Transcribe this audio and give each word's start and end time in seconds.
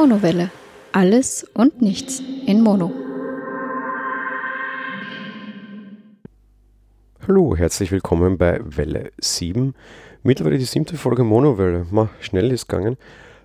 Monowelle. 0.00 0.52
Alles 0.92 1.44
und 1.54 1.82
nichts 1.82 2.22
in 2.46 2.60
Mono. 2.60 2.92
Hallo, 7.26 7.56
herzlich 7.56 7.90
willkommen 7.90 8.38
bei 8.38 8.60
Welle 8.62 9.10
7. 9.18 9.74
Mittlerweile 10.22 10.56
die 10.56 10.66
siebte 10.66 10.96
Folge 10.96 11.24
Monowelle. 11.24 11.84
Ma, 11.90 12.10
schnell 12.20 12.52
ist 12.52 12.68
gegangen. 12.68 12.96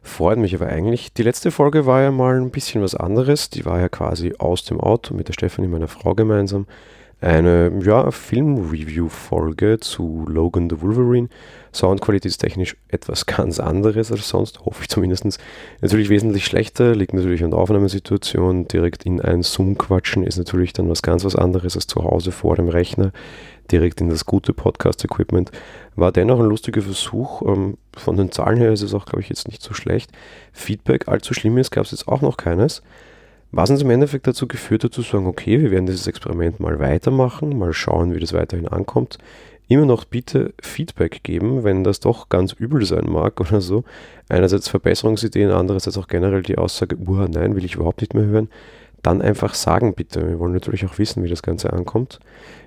Freut 0.03 0.37
mich 0.37 0.53
aber 0.53 0.67
eigentlich. 0.67 1.11
Die 1.11 1.23
letzte 1.23 1.49
Folge 1.49 1.87
war 1.87 2.03
ja 2.03 2.11
mal 2.11 2.39
ein 2.39 2.51
bisschen 2.51 2.83
was 2.83 2.93
anderes. 2.93 3.49
Die 3.49 3.65
war 3.65 3.79
ja 3.79 3.89
quasi 3.89 4.35
aus 4.37 4.63
dem 4.63 4.79
Auto 4.79 5.15
mit 5.15 5.29
der 5.29 5.33
Stefanie, 5.33 5.67
meiner 5.67 5.87
Frau, 5.87 6.13
gemeinsam. 6.13 6.67
Eine 7.23 7.71
ja, 7.85 8.11
Film-Review-Folge 8.11 9.79
zu 9.79 10.25
Logan 10.27 10.69
the 10.69 10.81
Wolverine. 10.81 11.29
Soundqualitätstechnisch 11.73 12.75
etwas 12.89 13.25
ganz 13.27 13.61
anderes 13.61 14.11
als 14.11 14.27
sonst, 14.27 14.65
hoffe 14.65 14.81
ich 14.81 14.89
zumindest. 14.89 15.39
Natürlich 15.79 16.09
wesentlich 16.09 16.45
schlechter, 16.45 16.93
liegt 16.93 17.13
natürlich 17.13 17.41
an 17.41 17.51
der 17.51 17.59
Aufnahmesituation. 17.61 18.67
Direkt 18.67 19.05
in 19.05 19.21
ein 19.21 19.41
Zoom 19.41 19.77
quatschen 19.77 20.25
ist 20.25 20.37
natürlich 20.37 20.73
dann 20.73 20.89
was 20.89 21.01
ganz 21.01 21.23
was 21.23 21.37
anderes 21.37 21.77
als 21.77 21.87
zu 21.87 22.03
Hause 22.03 22.33
vor 22.33 22.57
dem 22.57 22.67
Rechner 22.67 23.13
direkt 23.71 24.01
in 24.01 24.09
das 24.09 24.25
gute 24.25 24.51
Podcast-Equipment. 24.53 25.49
War 25.95 26.11
dennoch 26.11 26.41
ein 26.41 26.49
lustiger 26.49 26.81
Versuch. 26.81 27.41
Ähm, 27.43 27.77
von 27.95 28.17
den 28.17 28.33
Zahlen 28.33 28.57
her 28.57 28.73
ist 28.73 28.81
es 28.81 28.93
auch, 28.93 29.05
glaube 29.05 29.21
ich, 29.21 29.29
jetzt 29.29 29.47
nicht 29.47 29.61
so 29.61 29.73
schlecht. 29.73 30.11
Feedback 30.51 31.07
allzu 31.07 31.33
schlimm 31.33 31.57
ist, 31.57 31.71
gab 31.71 31.85
es 31.85 31.91
jetzt 31.91 32.09
auch 32.09 32.21
noch 32.21 32.35
keines. 32.35 32.83
Was 33.55 33.69
uns 33.69 33.83
im 33.83 33.91
Endeffekt 33.91 34.25
dazu 34.25 34.47
geführt 34.47 34.83
hat, 34.83 34.93
zu 34.93 35.03
sagen, 35.03 35.27
okay, 35.27 35.61
wir 35.61 35.69
werden 35.69 35.85
dieses 35.85 36.07
Experiment 36.07 36.59
mal 36.59 36.79
weitermachen, 36.79 37.55
mal 37.55 37.71
schauen, 37.71 38.15
wie 38.15 38.19
das 38.19 38.33
weiterhin 38.33 38.67
ankommt. 38.67 39.19
Immer 39.67 39.85
noch 39.85 40.05
bitte 40.05 40.55
Feedback 40.59 41.21
geben, 41.21 41.63
wenn 41.63 41.83
das 41.83 41.99
doch 41.99 42.29
ganz 42.29 42.53
übel 42.53 42.83
sein 42.83 43.05
mag 43.07 43.39
oder 43.39 43.61
so. 43.61 43.83
Einerseits 44.27 44.69
Verbesserungsideen, 44.69 45.51
andererseits 45.51 45.99
auch 45.99 46.07
generell 46.07 46.41
die 46.41 46.57
Aussage, 46.57 46.97
uah, 46.97 47.27
nein, 47.27 47.55
will 47.55 47.63
ich 47.63 47.75
überhaupt 47.75 48.01
nicht 48.01 48.15
mehr 48.15 48.25
hören. 48.25 48.49
Dann 49.03 49.21
einfach 49.21 49.53
sagen 49.53 49.93
bitte. 49.93 50.27
Wir 50.27 50.39
wollen 50.39 50.53
natürlich 50.53 50.83
auch 50.87 50.97
wissen, 50.97 51.23
wie 51.23 51.29
das 51.29 51.43
Ganze 51.43 51.73
ankommt. 51.73 52.19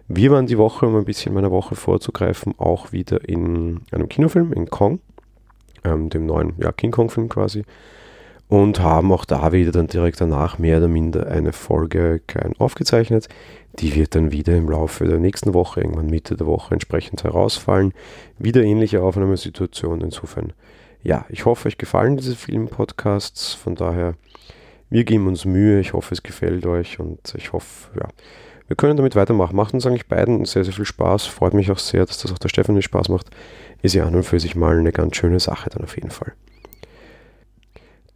Wir 0.07 0.31
waren 0.31 0.47
die 0.47 0.57
Woche, 0.57 0.87
um 0.87 0.95
ein 0.95 1.05
bisschen 1.05 1.35
meiner 1.35 1.51
Woche 1.51 1.75
vorzugreifen, 1.75 2.55
auch 2.59 2.93
wieder 2.93 3.29
in 3.29 3.81
einem 3.91 4.09
Kinofilm 4.09 4.53
in 4.53 4.71
Kong, 4.71 5.01
ähm, 5.83 6.11
dem 6.11 6.27
neuen 6.27 6.53
ja, 6.59 6.71
King 6.71 6.93
Kong-Film 6.93 7.29
quasi, 7.29 7.65
und 8.49 8.81
haben 8.81 9.13
auch 9.13 9.25
da 9.25 9.53
wieder 9.53 9.73
dann 9.73 9.89
direkt 9.89 10.21
danach 10.21 10.59
mehr 10.59 10.79
oder 10.79 10.89
minder 10.89 11.27
eine 11.27 11.53
Folge 11.53 12.21
aufgezeichnet. 12.59 13.29
Die 13.79 13.95
wird 13.95 14.15
dann 14.15 14.33
wieder 14.33 14.57
im 14.57 14.71
Laufe 14.71 15.05
der 15.05 15.19
nächsten 15.19 15.53
Woche, 15.53 15.81
irgendwann 15.81 16.07
Mitte 16.07 16.37
der 16.37 16.47
Woche 16.47 16.75
entsprechend 16.75 17.25
herausfallen. 17.25 17.93
Wieder 18.39 18.63
ähnliche 18.63 19.03
Aufnahmesituation. 19.03 20.01
Insofern, 20.01 20.53
ja, 21.03 21.27
ich 21.29 21.45
hoffe, 21.45 21.69
euch 21.69 21.77
gefallen 21.77 22.17
diese 22.17 22.37
Film-Podcasts. 22.37 23.53
Von 23.55 23.75
daher, 23.75 24.15
wir 24.89 25.05
geben 25.05 25.27
uns 25.27 25.45
Mühe. 25.45 25.81
Ich 25.81 25.93
hoffe, 25.93 26.15
es 26.15 26.23
gefällt 26.23 26.65
euch 26.67 27.01
und 27.01 27.35
ich 27.37 27.53
hoffe, 27.53 27.91
ja, 28.01 28.09
wir 28.69 28.77
können 28.77 28.97
damit 28.97 29.15
weitermachen. 29.15 29.57
Macht 29.57 29.75
uns 29.75 29.87
eigentlich 29.87 30.07
beiden 30.07 30.45
sehr, 30.45 30.65
sehr 30.65 30.73
viel 30.73 30.85
Spaß. 30.85 31.27
Freut 31.27 31.55
mich 31.55 31.71
auch 31.71 31.79
sehr, 31.79 32.07
dass 32.07 32.19
das 32.19 32.33
auch 32.33 32.39
der 32.39 32.49
Stefanie 32.49 32.83
Spaß 32.83 33.09
macht. 33.09 33.27
Ist 33.83 33.95
ja 33.95 34.07
an 34.07 34.15
und 34.15 34.23
für 34.23 34.41
sich 34.41 34.57
mal 34.57 34.79
eine 34.79 34.93
ganz 34.93 35.17
schöne 35.17 35.41
Sache 35.41 35.69
dann 35.71 35.85
auf 35.85 35.97
jeden 35.97 36.11
Fall. 36.11 36.33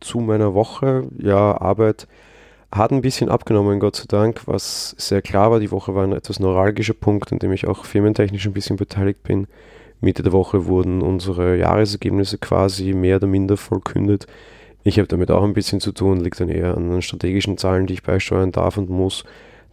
Zu 0.01 0.21
meiner 0.21 0.55
Woche, 0.55 1.09
ja, 1.19 1.61
Arbeit 1.61 2.09
hat 2.73 2.93
ein 2.93 3.03
bisschen 3.03 3.29
abgenommen, 3.29 3.81
Gott 3.81 3.97
sei 3.97 4.05
Dank, 4.09 4.43
was 4.47 4.95
sehr 4.97 5.23
klar 5.23 5.51
war. 5.51 5.61
Die 5.61 5.71
Woche 5.71 5.95
war 5.95 6.05
ein 6.05 6.13
etwas 6.13 6.39
neuralgischer 6.39 6.95
Punkt, 6.95 7.33
in 7.33 7.39
dem 7.39 7.53
ich 7.53 7.67
auch 7.67 7.85
firmentechnisch 7.85 8.47
ein 8.47 8.53
bisschen 8.53 8.77
beteiligt 8.77 9.23
bin. 9.23 9.47
Mitte 10.01 10.23
der 10.23 10.33
Woche 10.33 10.67
wurden 10.67 11.03
unsere 11.03 11.57
Jahresergebnisse 11.57 12.39
quasi 12.39 12.93
mehr 12.93 13.17
oder 13.17 13.27
minder 13.27 13.57
vollkündet. 13.57 14.27
Ich 14.83 14.99
habe 14.99 15.09
damit 15.09 15.31
auch 15.31 15.43
ein 15.43 15.53
bisschen 15.53 15.81
zu 15.81 15.93
tun, 15.93 16.21
liegt 16.21 16.41
dann 16.41 16.49
eher 16.49 16.77
an 16.77 16.91
den 16.91 17.03
strategischen 17.03 17.59
Zahlen, 17.59 17.87
die 17.87 17.95
ich 17.95 18.03
beisteuern 18.03 18.53
darf 18.53 18.79
und 18.79 18.89
muss. 18.89 19.25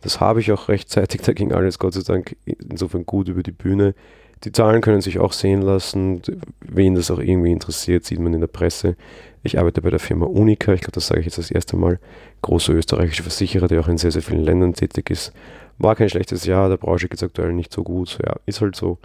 Das 0.01 0.19
habe 0.19 0.41
ich 0.41 0.51
auch 0.51 0.67
rechtzeitig, 0.67 1.21
da 1.25 1.33
ging 1.33 1.53
alles 1.53 1.79
Gott 1.79 1.93
sei 1.93 2.01
Dank 2.01 2.35
insofern 2.45 3.05
gut 3.05 3.29
über 3.29 3.43
die 3.43 3.51
Bühne. 3.51 3.93
Die 4.43 4.51
Zahlen 4.51 4.81
können 4.81 5.01
sich 5.01 5.19
auch 5.19 5.33
sehen 5.33 5.61
lassen. 5.61 6.21
Wen 6.61 6.95
das 6.95 7.09
auch 7.11 7.19
irgendwie 7.19 7.51
interessiert, 7.51 8.05
sieht 8.05 8.19
man 8.19 8.33
in 8.33 8.41
der 8.41 8.47
Presse. 8.47 8.95
Ich 9.43 9.57
arbeite 9.57 9.81
bei 9.81 9.89
der 9.89 9.99
Firma 9.99 10.25
Unica, 10.25 10.73
ich 10.73 10.81
glaube, 10.81 10.93
das 10.93 11.07
sage 11.07 11.21
ich 11.21 11.25
jetzt 11.25 11.37
das 11.37 11.51
erste 11.51 11.77
Mal. 11.77 11.99
Großer 12.41 12.73
österreichischer 12.73 13.23
Versicherer, 13.23 13.67
der 13.67 13.79
auch 13.79 13.87
in 13.87 13.97
sehr, 13.97 14.11
sehr 14.11 14.21
vielen 14.21 14.43
Ländern 14.43 14.73
tätig 14.73 15.09
ist. 15.09 15.33
War 15.79 15.95
kein 15.95 16.09
schlechtes 16.09 16.45
Jahr, 16.45 16.69
der 16.69 16.77
Branche 16.77 17.07
geht 17.07 17.17
es 17.17 17.23
aktuell 17.23 17.53
nicht 17.53 17.71
so 17.71 17.83
gut. 17.83 18.19
Ja, 18.25 18.35
ist 18.45 18.61
halt 18.61 18.75
so. 18.75 18.97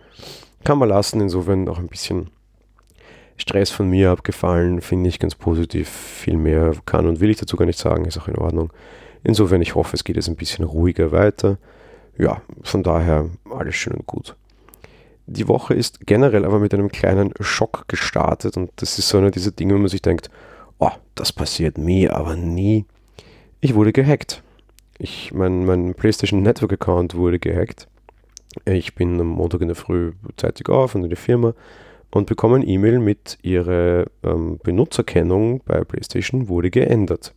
Kann 0.65 0.79
man 0.79 0.89
lassen, 0.89 1.21
insofern 1.21 1.69
auch 1.69 1.79
ein 1.79 1.89
bisschen 1.89 2.31
Stress 3.37 3.71
von 3.71 3.89
mir 3.89 4.11
abgefallen, 4.11 4.81
finde 4.81 5.09
ich 5.09 5.19
ganz 5.19 5.35
positiv. 5.35 5.89
Viel 5.89 6.37
mehr 6.37 6.73
kann 6.87 7.07
und 7.07 7.21
will 7.21 7.31
ich 7.31 7.39
dazu 7.39 7.57
gar 7.57 7.67
nicht 7.67 7.79
sagen, 7.79 8.05
ist 8.05 8.19
auch 8.19 8.29
in 8.29 8.37
Ordnung. 8.37 8.73
Insofern, 9.25 9.63
ich 9.63 9.75
hoffe, 9.75 9.95
es 9.95 10.05
geht 10.05 10.17
jetzt 10.17 10.29
ein 10.29 10.37
bisschen 10.37 10.65
ruhiger 10.65 11.13
weiter. 11.13 11.59
Ja, 12.19 12.43
von 12.63 12.83
daher 12.83 13.31
alles 13.51 13.75
schön 13.75 13.95
und 13.95 14.07
gut. 14.07 14.37
Die 15.27 15.49
Woche 15.49 15.75
ist 15.75 16.07
generell 16.07 16.45
aber 16.45 16.59
mit 16.59 16.75
einem 16.75 16.91
kleinen 16.91 17.33
Schock 17.41 17.85
gestartet 17.89 18.57
und 18.57 18.71
das 18.77 18.99
ist 18.99 19.09
so 19.09 19.19
einer 19.19 19.31
dieser 19.31 19.53
Dinge, 19.53 19.75
wo 19.75 19.79
man 19.79 19.89
sich 19.89 20.03
denkt, 20.03 20.31
oh, 20.79 20.91
das 21.15 21.33
passiert 21.33 21.79
mir 21.79 22.17
aber 22.17 22.37
nie. 22.37 22.85
Ich 23.61 23.75
wurde 23.75 23.93
gehackt. 23.93 24.43
Ich, 24.99 25.33
mein, 25.33 25.65
mein 25.65 25.95
PlayStation 25.95 26.43
Network 26.43 26.73
Account 26.73 27.15
wurde 27.15 27.39
gehackt. 27.39 27.89
Ich 28.65 28.95
bin 28.95 29.21
am 29.21 29.29
Montag 29.29 29.61
in 29.63 29.69
der 29.69 29.77
Früh 29.77 30.13
zeitig 30.37 30.69
auf 30.69 30.95
und 30.95 31.05
in 31.05 31.11
die 31.11 31.17
Firma 31.17 31.55
und 32.11 32.27
bekomme 32.27 32.57
ein 32.57 32.69
E-Mail 32.69 32.99
mit, 32.99 33.39
ihre 33.43 34.07
ähm, 34.23 34.59
Benutzerkennung 34.63 35.63
bei 35.65 35.83
PlayStation 35.83 36.49
wurde 36.49 36.71
geändert. 36.71 37.35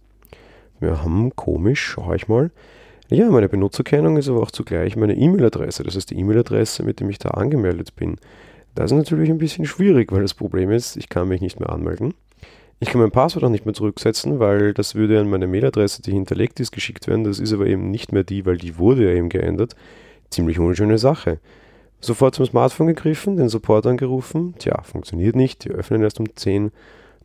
Wir 0.79 1.01
haben 1.01 1.35
komisch, 1.35 1.81
schaue 1.81 2.17
ich 2.17 2.27
mal. 2.27 2.51
Ja, 3.09 3.29
meine 3.29 3.47
Benutzerkennung 3.47 4.17
ist 4.17 4.29
aber 4.29 4.41
auch 4.41 4.49
zugleich 4.49 4.95
meine 4.95 5.15
E-Mail-Adresse. 5.15 5.83
Das 5.83 5.95
heißt, 5.95 6.09
die 6.09 6.19
E-Mail-Adresse, 6.19 6.83
mit 6.83 6.99
der 6.99 7.09
ich 7.09 7.19
da 7.19 7.29
angemeldet 7.29 7.95
bin. 7.95 8.17
Das 8.73 8.91
ist 8.91 8.97
natürlich 8.97 9.29
ein 9.29 9.37
bisschen 9.37 9.65
schwierig, 9.65 10.11
weil 10.11 10.23
das 10.23 10.33
Problem 10.33 10.71
ist, 10.71 10.97
ich 10.97 11.07
kann 11.07 11.27
mich 11.27 11.39
nicht 11.39 11.59
mehr 11.59 11.69
anmelden. 11.69 12.15
Ich 12.79 12.89
kann 12.89 12.99
mein 12.99 13.11
Passwort 13.11 13.45
auch 13.45 13.49
nicht 13.49 13.65
mehr 13.65 13.75
zurücksetzen, 13.75 14.39
weil 14.39 14.73
das 14.73 14.95
würde 14.95 15.19
an 15.19 15.29
meine 15.29 15.47
Mailadresse, 15.47 16.01
die 16.01 16.11
hinterlegt 16.11 16.59
ist, 16.59 16.71
geschickt 16.71 17.07
werden. 17.07 17.23
Das 17.23 17.39
ist 17.39 17.53
aber 17.53 17.67
eben 17.67 17.91
nicht 17.91 18.11
mehr 18.11 18.23
die, 18.23 18.45
weil 18.45 18.57
die 18.57 18.77
wurde 18.77 19.05
ja 19.05 19.15
eben 19.15 19.29
geändert. 19.29 19.75
Ziemlich 20.31 20.59
unschöne 20.59 20.97
Sache. 20.97 21.39
Sofort 22.01 22.35
zum 22.35 22.45
Smartphone 22.45 22.87
gegriffen, 22.87 23.37
den 23.37 23.49
Support 23.49 23.85
angerufen. 23.85 24.55
Tja, 24.57 24.81
funktioniert 24.81 25.35
nicht. 25.35 25.63
Die 25.63 25.69
öffnen 25.69 26.01
erst 26.01 26.19
um 26.19 26.35
10 26.35 26.71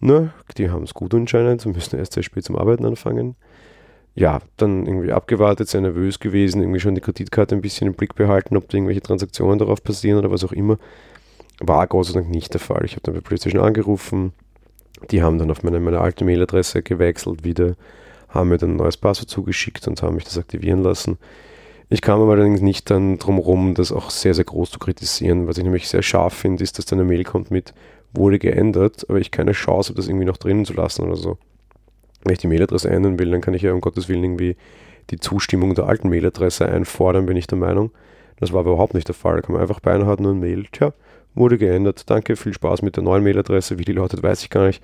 na, 0.00 0.32
die 0.56 0.70
haben 0.70 0.84
es 0.84 0.94
gut 0.94 1.14
anscheinend 1.14 1.64
müssen 1.66 1.98
erst 1.98 2.14
sehr 2.14 2.22
spät 2.22 2.44
zum 2.44 2.56
Arbeiten 2.56 2.86
anfangen. 2.86 3.36
Ja, 4.20 4.40
dann 4.58 4.84
irgendwie 4.84 5.12
abgewartet, 5.12 5.70
sehr 5.70 5.80
nervös 5.80 6.20
gewesen, 6.20 6.60
irgendwie 6.60 6.78
schon 6.78 6.94
die 6.94 7.00
Kreditkarte 7.00 7.54
ein 7.54 7.62
bisschen 7.62 7.86
im 7.86 7.94
Blick 7.94 8.14
behalten, 8.14 8.54
ob 8.54 8.68
da 8.68 8.76
irgendwelche 8.76 9.00
Transaktionen 9.00 9.58
darauf 9.58 9.82
passieren 9.82 10.18
oder 10.18 10.30
was 10.30 10.44
auch 10.44 10.52
immer. 10.52 10.76
War 11.58 11.86
Gott 11.86 12.04
sei 12.04 12.12
Dank 12.12 12.28
nicht 12.28 12.52
der 12.52 12.60
Fall. 12.60 12.84
Ich 12.84 12.92
habe 12.92 13.00
dann 13.00 13.14
bei 13.14 13.22
PlayStation 13.22 13.62
angerufen, 13.62 14.34
die 15.10 15.22
haben 15.22 15.38
dann 15.38 15.50
auf 15.50 15.62
meine, 15.62 15.80
meine 15.80 16.00
alte 16.00 16.26
Mailadresse 16.26 16.82
gewechselt 16.82 17.44
wieder, 17.44 17.76
haben 18.28 18.50
mir 18.50 18.58
dann 18.58 18.72
ein 18.72 18.76
neues 18.76 18.98
Passwort 18.98 19.30
zugeschickt 19.30 19.88
und 19.88 20.02
haben 20.02 20.16
mich 20.16 20.24
das 20.24 20.36
aktivieren 20.36 20.82
lassen. 20.82 21.16
Ich 21.88 22.02
kam 22.02 22.20
aber 22.20 22.32
allerdings 22.32 22.60
nicht 22.60 22.90
dann 22.90 23.18
drum 23.18 23.38
rum, 23.38 23.72
das 23.72 23.90
auch 23.90 24.10
sehr, 24.10 24.34
sehr 24.34 24.44
groß 24.44 24.70
zu 24.70 24.78
kritisieren. 24.78 25.48
Was 25.48 25.56
ich 25.56 25.64
nämlich 25.64 25.88
sehr 25.88 26.02
scharf 26.02 26.34
finde, 26.34 26.62
ist, 26.62 26.76
dass 26.76 26.84
dann 26.84 27.00
eine 27.00 27.08
Mail 27.08 27.24
kommt 27.24 27.50
mit 27.50 27.72
wurde 28.12 28.38
geändert, 28.38 29.06
aber 29.08 29.18
ich 29.18 29.30
keine 29.30 29.52
Chance 29.52 29.88
habe, 29.88 29.96
das 29.96 30.08
irgendwie 30.08 30.26
noch 30.26 30.36
drinnen 30.36 30.66
zu 30.66 30.74
lassen 30.74 31.06
oder 31.06 31.16
so. 31.16 31.38
Wenn 32.24 32.32
ich 32.32 32.38
die 32.38 32.48
Mailadresse 32.48 32.90
ändern 32.90 33.18
will, 33.18 33.30
dann 33.30 33.40
kann 33.40 33.54
ich 33.54 33.62
ja 33.62 33.72
um 33.72 33.80
Gottes 33.80 34.08
Willen 34.08 34.24
irgendwie 34.24 34.56
die 35.10 35.18
Zustimmung 35.18 35.74
der 35.74 35.86
alten 35.86 36.08
Mailadresse 36.08 36.66
einfordern, 36.66 37.26
bin 37.26 37.36
ich 37.36 37.46
der 37.46 37.58
Meinung. 37.58 37.90
Das 38.38 38.52
war 38.52 38.60
aber 38.60 38.72
überhaupt 38.72 38.94
nicht 38.94 39.08
der 39.08 39.14
Fall. 39.14 39.42
Da 39.42 39.52
man 39.52 39.60
einfach 39.60 39.80
beinahe 39.80 40.20
nur 40.20 40.32
ein 40.32 40.40
Mail. 40.40 40.64
Tja, 40.72 40.92
wurde 41.34 41.58
geändert. 41.58 42.08
Danke, 42.08 42.36
viel 42.36 42.54
Spaß 42.54 42.82
mit 42.82 42.96
der 42.96 43.02
neuen 43.02 43.22
Mailadresse. 43.22 43.78
Wie 43.78 43.84
die 43.84 43.92
lautet, 43.92 44.22
weiß 44.22 44.42
ich 44.42 44.50
gar 44.50 44.66
nicht. 44.66 44.82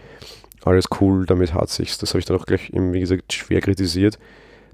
Alles 0.64 0.87
cool, 1.00 1.26
damit 1.26 1.55
hat 1.55 1.70
sich's. 1.70 1.99
Das 1.99 2.11
habe 2.11 2.19
ich 2.19 2.25
dann 2.25 2.37
auch 2.37 2.46
gleich, 2.46 2.70
wie 2.72 3.00
gesagt, 3.00 3.32
schwer 3.32 3.61
kritisiert. 3.61 4.19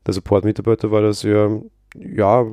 Der 0.06 0.14
Support-Mitarbeiter 0.14 0.90
war 0.90 1.02
das 1.02 1.22
ja, 1.22 1.50
ja, 1.94 2.46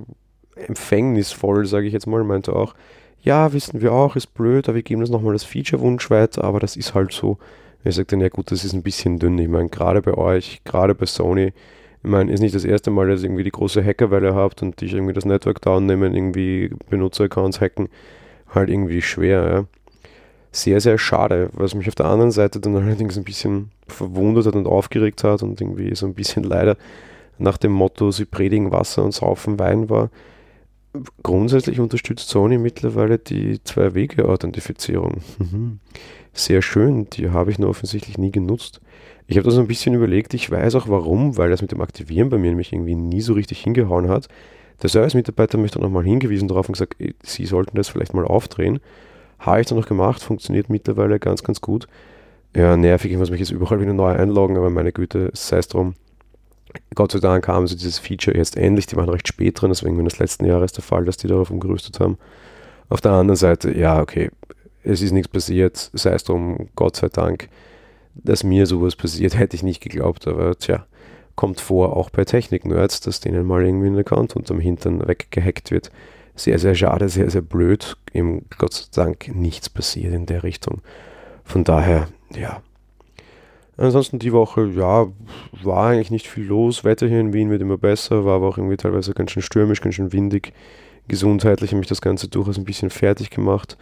empfängnisvoll, 0.56 1.66
sage 1.66 1.88
ich 1.88 1.94
jetzt 1.94 2.06
mal, 2.06 2.24
meinte 2.24 2.56
auch, 2.56 2.75
ja, 3.22 3.51
wissen 3.54 3.81
wir 3.81 3.92
auch, 3.92 4.16
ist 4.16 4.34
blöd, 4.34 4.68
aber 4.68 4.75
wir 4.75 4.84
geben 4.84 5.01
das 5.01 5.10
nochmal 5.10 5.34
als 5.34 5.44
Feature-Wunsch 5.44 6.10
weiter, 6.10 6.44
aber 6.44 6.60
das 6.60 6.75
ist 6.75 6.94
halt 6.94 7.12
so. 7.12 7.38
Ich 7.84 7.96
sage 7.96 8.08
dann, 8.08 8.22
ja 8.22 8.30
gut, 8.30 8.52
das 8.52 8.66
ist 8.66 8.74
ein 8.74 8.84
bisschen 8.84 9.20
dünn. 9.20 9.38
Ich 9.38 9.48
meine, 9.48 9.70
gerade 9.70 10.02
bei 10.02 10.14
euch, 10.14 10.62
gerade 10.66 10.96
bei 10.96 11.06
Sony, 11.06 11.54
ich 12.02 12.10
meine, 12.10 12.31
ist 12.31 12.40
nicht 12.40 12.56
das 12.56 12.66
erste 12.66 12.92
Mal, 12.92 13.08
dass 13.08 13.22
ihr 13.22 13.26
irgendwie 13.26 13.44
die 13.44 13.52
große 13.52 13.84
Hackerwelle 13.84 14.34
habt 14.34 14.62
und 14.62 14.80
dich 14.80 14.94
irgendwie 14.94 15.14
das 15.14 15.26
Network 15.26 15.62
down 15.62 15.86
nehmen, 15.86 16.14
irgendwie 16.14 16.72
Benutzeraccounts 16.90 17.60
hacken, 17.60 17.90
halt 18.54 18.70
irgendwie 18.70 19.02
schwer, 19.02 19.50
ja. 19.52 19.66
Sehr, 20.52 20.81
sehr 20.81 20.98
schade, 20.98 21.52
was 21.54 21.76
mich 21.76 21.88
auf 21.88 21.94
der 21.94 22.08
anderen 22.08 22.31
Seite 22.31 22.60
dann 22.60 22.76
allerdings 22.76 23.18
ein 23.18 23.24
bisschen 23.24 23.70
verwundert 23.88 24.48
hat 24.48 24.56
und 24.56 24.66
aufgeregt 24.66 25.24
hat 25.24 25.44
und 25.44 25.62
irgendwie 25.62 25.94
so 25.94 26.08
ein 26.08 26.16
bisschen 26.16 26.44
leider 26.46 26.75
nach 27.38 27.58
dem 27.58 27.72
Motto, 27.72 28.12
sie 28.12 28.25
predigen 28.25 28.72
Wasser 28.72 29.04
und 29.04 29.14
saufen 29.14 29.60
Wein 29.60 29.90
war, 29.90 30.10
grundsätzlich 31.22 31.80
unterstützt 31.80 32.30
Sony 32.30 32.58
mittlerweile 32.58 33.20
die 33.20 33.64
Zwei-Wege-Authentifizierung. 33.64 35.22
Sehr 36.34 36.62
schön, 36.62 37.10
die 37.10 37.31
habe 37.31 37.52
ich 37.52 37.60
nur 37.60 37.70
offensichtlich 37.70 38.18
nie 38.18 38.31
genutzt. 38.31 38.81
Ich 39.28 39.38
habe 39.38 39.46
da 39.46 39.52
so 39.52 39.62
ein 39.62 39.68
bisschen 39.68 39.94
überlegt, 39.94 40.34
ich 40.34 40.50
weiß 40.50 40.76
auch 40.76 40.88
warum, 40.88 41.38
weil 41.38 41.50
das 41.50 41.62
mit 41.62 41.72
dem 41.72 41.81
Aktivieren 41.81 42.30
bei 42.30 42.38
mir 42.38 42.50
nämlich 42.50 42.74
irgendwie 42.74 42.96
nie 42.96 43.22
so 43.22 43.34
richtig 43.34 43.60
hingehauen 43.62 44.10
hat. 44.10 44.28
Der 44.81 44.90
Service-Mitarbeiter 44.90 45.58
hat 45.58 45.62
mich 45.62 45.72
dann 45.72 45.84
nochmal 45.84 46.04
hingewiesen 46.04 46.48
darauf 46.48 46.68
und 46.68 46.74
gesagt, 46.74 46.96
Sie 47.24 47.46
sollten 47.46 47.76
das 47.76 47.90
vielleicht 47.90 48.14
mal 48.14 48.26
aufdrehen. 48.26 48.80
Habe 49.38 49.62
ich 49.62 49.68
dann 49.68 49.78
noch 49.78 49.88
gemacht, 49.88 50.22
funktioniert 50.22 50.70
mittlerweile 50.70 51.20
ganz, 51.20 51.44
ganz 51.44 51.62
gut. 51.62 51.88
Ja, 52.56 52.75
nervig, 52.75 53.12
ich 53.12 53.18
muss 53.18 53.30
mich 53.30 53.40
jetzt 53.40 53.52
überall 53.52 53.80
wieder 53.80 53.94
neu 53.94 54.12
einloggen, 54.12 54.58
aber 54.58 54.70
meine 54.70 54.92
Güte, 54.92 55.30
sei 55.34 55.58
es 55.58 55.68
drum. 55.68 55.94
Gott 56.96 57.12
sei 57.12 57.20
Dank 57.20 57.48
haben 57.48 57.68
sie 57.68 57.75
dieses 57.75 58.00
Feature 58.00 58.38
jetzt 58.38 58.58
endlich, 58.58 58.88
die 58.88 58.96
waren 58.96 59.10
recht 59.10 59.28
spät 59.28 59.62
drin, 59.62 59.70
deswegen 59.70 59.98
war 59.98 60.04
das 60.04 60.20
letzten 60.20 60.46
Jahres 60.46 60.72
der 60.72 60.84
Fall, 60.84 61.06
dass 61.06 61.18
die 61.18 61.28
darauf 61.28 61.52
umgerüstet 61.52 62.00
haben. 62.00 62.18
Auf 62.90 63.02
der 63.02 63.12
anderen 63.12 63.38
Seite, 63.38 63.75
ja, 63.78 64.02
okay, 64.02 64.32
es 64.89 65.01
ist 65.01 65.12
nichts 65.12 65.27
passiert, 65.27 65.89
sei 65.94 66.13
es 66.13 66.24
drum, 66.24 66.69
Gott 66.75 66.95
sei 66.95 67.09
Dank, 67.09 67.50
dass 68.15 68.44
mir 68.44 68.65
sowas 68.65 68.95
passiert, 68.95 69.38
hätte 69.38 69.56
ich 69.56 69.63
nicht 69.63 69.81
geglaubt, 69.81 70.27
aber 70.27 70.57
tja, 70.57 70.86
kommt 71.36 71.62
vor, 71.62 71.95
auch 71.95 72.09
bei 72.09 72.25
Technik-Nerds, 72.25 73.01
dass 73.01 73.21
denen 73.21 73.45
mal 73.45 73.63
irgendwie 73.63 73.88
ein 73.88 73.97
Account 73.97 74.36
unterm 74.36 74.59
Hintern 74.59 75.07
weggehackt 75.07 75.71
wird. 75.71 75.89
Sehr, 76.36 76.59
sehr 76.59 76.75
schade, 76.75 77.07
sehr, 77.09 77.30
sehr 77.30 77.41
blöd. 77.41 77.95
Eben 78.13 78.45
Gott 78.57 78.74
sei 78.74 79.03
Dank 79.03 79.33
nichts 79.33 79.69
passiert 79.69 80.13
in 80.13 80.25
der 80.25 80.44
Richtung. 80.44 80.81
Von 81.44 81.63
daher, 81.63 82.07
ja. 82.36 82.62
Ansonsten 83.77 84.19
die 84.19 84.33
Woche, 84.33 84.69
ja, 84.75 85.07
war 85.63 85.88
eigentlich 85.88 86.12
nicht 86.12 86.27
viel 86.27 86.45
los. 86.45 86.83
Wetter 86.83 87.07
hier 87.07 87.21
in 87.21 87.31
Wien 87.31 87.50
wird 87.50 87.62
immer 87.62 87.77
besser, 87.77 88.25
war 88.25 88.36
aber 88.36 88.50
auch 88.50 88.57
irgendwie 88.57 88.75
teilweise 88.75 89.13
ganz 89.13 89.31
schön 89.31 89.41
stürmisch, 89.41 89.80
ganz 89.80 89.95
schön 89.95 90.12
windig. 90.12 90.51
Gesundheitlich 91.07 91.71
hat 91.71 91.80
mich 91.80 91.88
das 91.88 92.01
Ganze 92.01 92.27
durchaus 92.27 92.57
ein 92.57 92.65
bisschen 92.65 92.89
fertig 92.89 93.30
gemacht. 93.30 93.77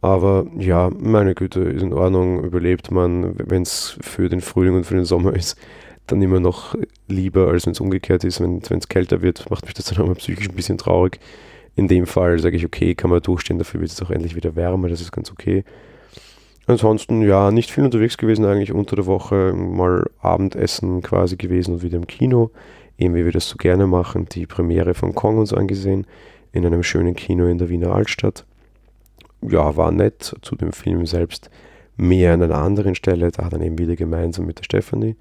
Aber 0.00 0.46
ja, 0.56 0.90
meine 0.98 1.34
Güte, 1.34 1.60
ist 1.60 1.82
in 1.82 1.92
Ordnung, 1.92 2.42
überlebt 2.42 2.90
man, 2.90 3.34
wenn 3.38 3.62
es 3.62 3.98
für 4.00 4.28
den 4.28 4.40
Frühling 4.40 4.76
und 4.76 4.84
für 4.84 4.94
den 4.94 5.04
Sommer 5.04 5.34
ist, 5.34 5.58
dann 6.06 6.22
immer 6.22 6.40
noch 6.40 6.74
lieber, 7.06 7.48
als 7.48 7.66
wenn 7.66 7.72
es 7.72 7.80
umgekehrt 7.80 8.24
ist. 8.24 8.40
Wenn 8.40 8.60
es 8.60 8.88
kälter 8.88 9.22
wird, 9.22 9.48
macht 9.50 9.66
mich 9.66 9.74
das 9.74 9.86
dann 9.86 9.98
auch 9.98 10.06
mal 10.06 10.14
psychisch 10.14 10.48
ein 10.48 10.56
bisschen 10.56 10.78
traurig. 10.78 11.20
In 11.76 11.86
dem 11.86 12.06
Fall 12.06 12.38
sage 12.38 12.56
ich, 12.56 12.64
okay, 12.64 12.94
kann 12.94 13.10
man 13.10 13.20
durchstehen, 13.20 13.58
dafür 13.58 13.80
wird 13.80 13.90
es 13.90 14.02
auch 14.02 14.10
endlich 14.10 14.34
wieder 14.34 14.56
wärmer, 14.56 14.88
das 14.88 15.00
ist 15.00 15.12
ganz 15.12 15.30
okay. 15.30 15.64
Ansonsten, 16.66 17.22
ja, 17.22 17.50
nicht 17.50 17.70
viel 17.70 17.84
unterwegs 17.84 18.16
gewesen 18.16 18.44
eigentlich 18.44 18.72
unter 18.72 18.96
der 18.96 19.06
Woche, 19.06 19.52
mal 19.54 20.08
Abendessen 20.20 21.02
quasi 21.02 21.36
gewesen 21.36 21.74
und 21.74 21.82
wieder 21.82 21.96
im 21.96 22.06
Kino, 22.06 22.50
eben 22.98 23.14
wie 23.14 23.24
wir 23.24 23.32
das 23.32 23.48
so 23.48 23.56
gerne 23.56 23.86
machen, 23.86 24.26
die 24.30 24.46
Premiere 24.46 24.94
von 24.94 25.14
Kong 25.14 25.38
uns 25.38 25.52
angesehen, 25.52 26.06
in 26.52 26.66
einem 26.66 26.82
schönen 26.82 27.14
Kino 27.14 27.46
in 27.46 27.58
der 27.58 27.68
Wiener 27.68 27.92
Altstadt. 27.92 28.44
Ja, 29.42 29.76
war 29.76 29.90
nett, 29.90 30.34
zu 30.42 30.56
dem 30.56 30.72
Film 30.72 31.06
selbst 31.06 31.50
mehr 31.96 32.34
an 32.34 32.42
einer 32.42 32.58
anderen 32.58 32.94
Stelle, 32.94 33.30
da 33.30 33.48
dann 33.48 33.62
eben 33.62 33.78
wieder 33.78 33.96
gemeinsam 33.96 34.46
mit 34.46 34.58
der 34.58 34.64
Stefanie. 34.64 35.16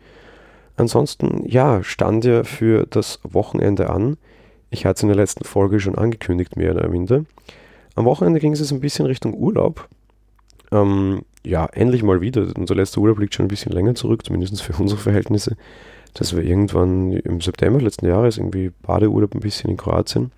Ansonsten, 0.77 1.44
ja, 1.45 1.83
stand 1.83 2.25
ja 2.25 2.44
für 2.44 2.86
das 2.89 3.19
Wochenende 3.24 3.89
an. 3.89 4.18
Ich 4.69 4.86
hatte 4.86 4.98
es 4.98 5.04
in 5.04 5.10
der 5.10 5.18
letzten 5.18 5.44
Folge 5.44 5.80
schon 5.80 5.95
angekündigt, 5.95 6.56
mehr 6.56 6.74
oder 6.74 6.88
minder. 6.88 7.25
Am 7.95 8.06
Wochenende 8.06 8.39
ging 8.39 8.54
es 8.54 8.71
ein 8.71 8.80
bisschen 8.80 9.06
Richtung 9.06 9.33
Urlaub. 9.33 9.89
Ähm, 10.72 11.24
ja, 11.44 11.65
endlich 11.65 12.04
mal 12.04 12.22
wieder. 12.22 12.48
Unser 12.56 12.75
letzter 12.75 13.01
Urlaub 13.01 13.19
liegt 13.19 13.36
schon 13.36 13.45
ein 13.45 13.50
bisschen 13.50 13.72
länger 13.72 13.95
zurück, 13.95 14.25
zumindest 14.25 14.62
für 14.62 14.74
unsere 14.81 15.00
Verhältnisse. 15.00 15.57
Das 16.13 16.33
war 16.36 16.42
irgendwann 16.42 17.12
im 17.12 17.42
September 17.42 17.81
letzten 17.81 18.07
Jahres, 18.07 18.38
irgendwie 18.38 18.72
Badeurlaub 18.81 19.36
ein 19.36 19.42
bisschen 19.42 19.69
in 19.69 19.77
Kroatien. 19.77 20.31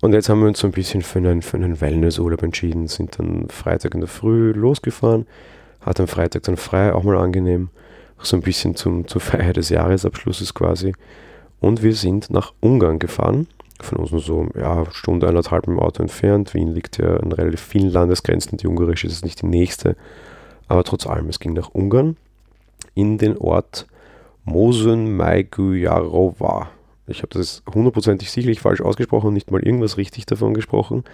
Und 0.00 0.12
jetzt 0.12 0.28
haben 0.28 0.40
wir 0.40 0.48
uns 0.48 0.60
so 0.60 0.66
ein 0.66 0.72
bisschen 0.72 1.02
für 1.02 1.18
einen, 1.18 1.42
für 1.42 1.56
einen 1.56 1.80
Wellnessurlaub 1.80 2.42
entschieden, 2.42 2.86
sind 2.86 3.18
dann 3.18 3.48
Freitag 3.48 3.94
in 3.94 4.00
der 4.00 4.08
Früh 4.08 4.52
losgefahren, 4.52 5.26
hat 5.80 6.00
am 6.00 6.06
Freitag 6.08 6.42
dann 6.42 6.56
frei, 6.56 6.92
auch 6.92 7.02
mal 7.02 7.16
angenehm 7.16 7.70
so 8.18 8.36
ein 8.36 8.42
bisschen 8.42 8.76
zum, 8.76 9.06
zur 9.06 9.20
Feier 9.20 9.52
des 9.52 9.68
Jahresabschlusses 9.68 10.54
quasi. 10.54 10.94
Und 11.60 11.82
wir 11.82 11.94
sind 11.94 12.30
nach 12.30 12.52
Ungarn 12.60 12.98
gefahren. 12.98 13.46
Von 13.80 13.98
uns 13.98 14.10
nur 14.10 14.20
so, 14.20 14.48
ja, 14.54 14.84
Stunde, 14.92 15.28
eineinhalb 15.28 15.66
im 15.66 15.78
Auto 15.78 16.02
entfernt. 16.02 16.54
Wien 16.54 16.68
liegt 16.68 16.98
ja 16.98 17.16
an 17.16 17.32
relativ 17.32 17.60
vielen 17.60 17.90
Landesgrenzen. 17.90 18.58
Die 18.58 18.66
ungarische 18.66 19.06
ist 19.06 19.24
nicht 19.24 19.42
die 19.42 19.46
nächste. 19.46 19.96
Aber 20.68 20.82
trotz 20.84 21.06
allem, 21.06 21.28
es 21.28 21.40
ging 21.40 21.52
nach 21.52 21.70
Ungarn 21.74 22.16
in 22.94 23.18
den 23.18 23.36
Ort 23.36 23.86
Mosen 24.44 25.16
Majgujarova. 25.16 26.70
Ich 27.06 27.18
habe 27.22 27.28
das 27.32 27.62
hundertprozentig 27.72 28.30
sicherlich 28.30 28.60
falsch 28.60 28.80
ausgesprochen 28.80 29.28
und 29.28 29.34
nicht 29.34 29.50
mal 29.50 29.62
irgendwas 29.62 29.96
richtig 29.96 30.26
davon 30.26 30.54
gesprochen. 30.54 31.04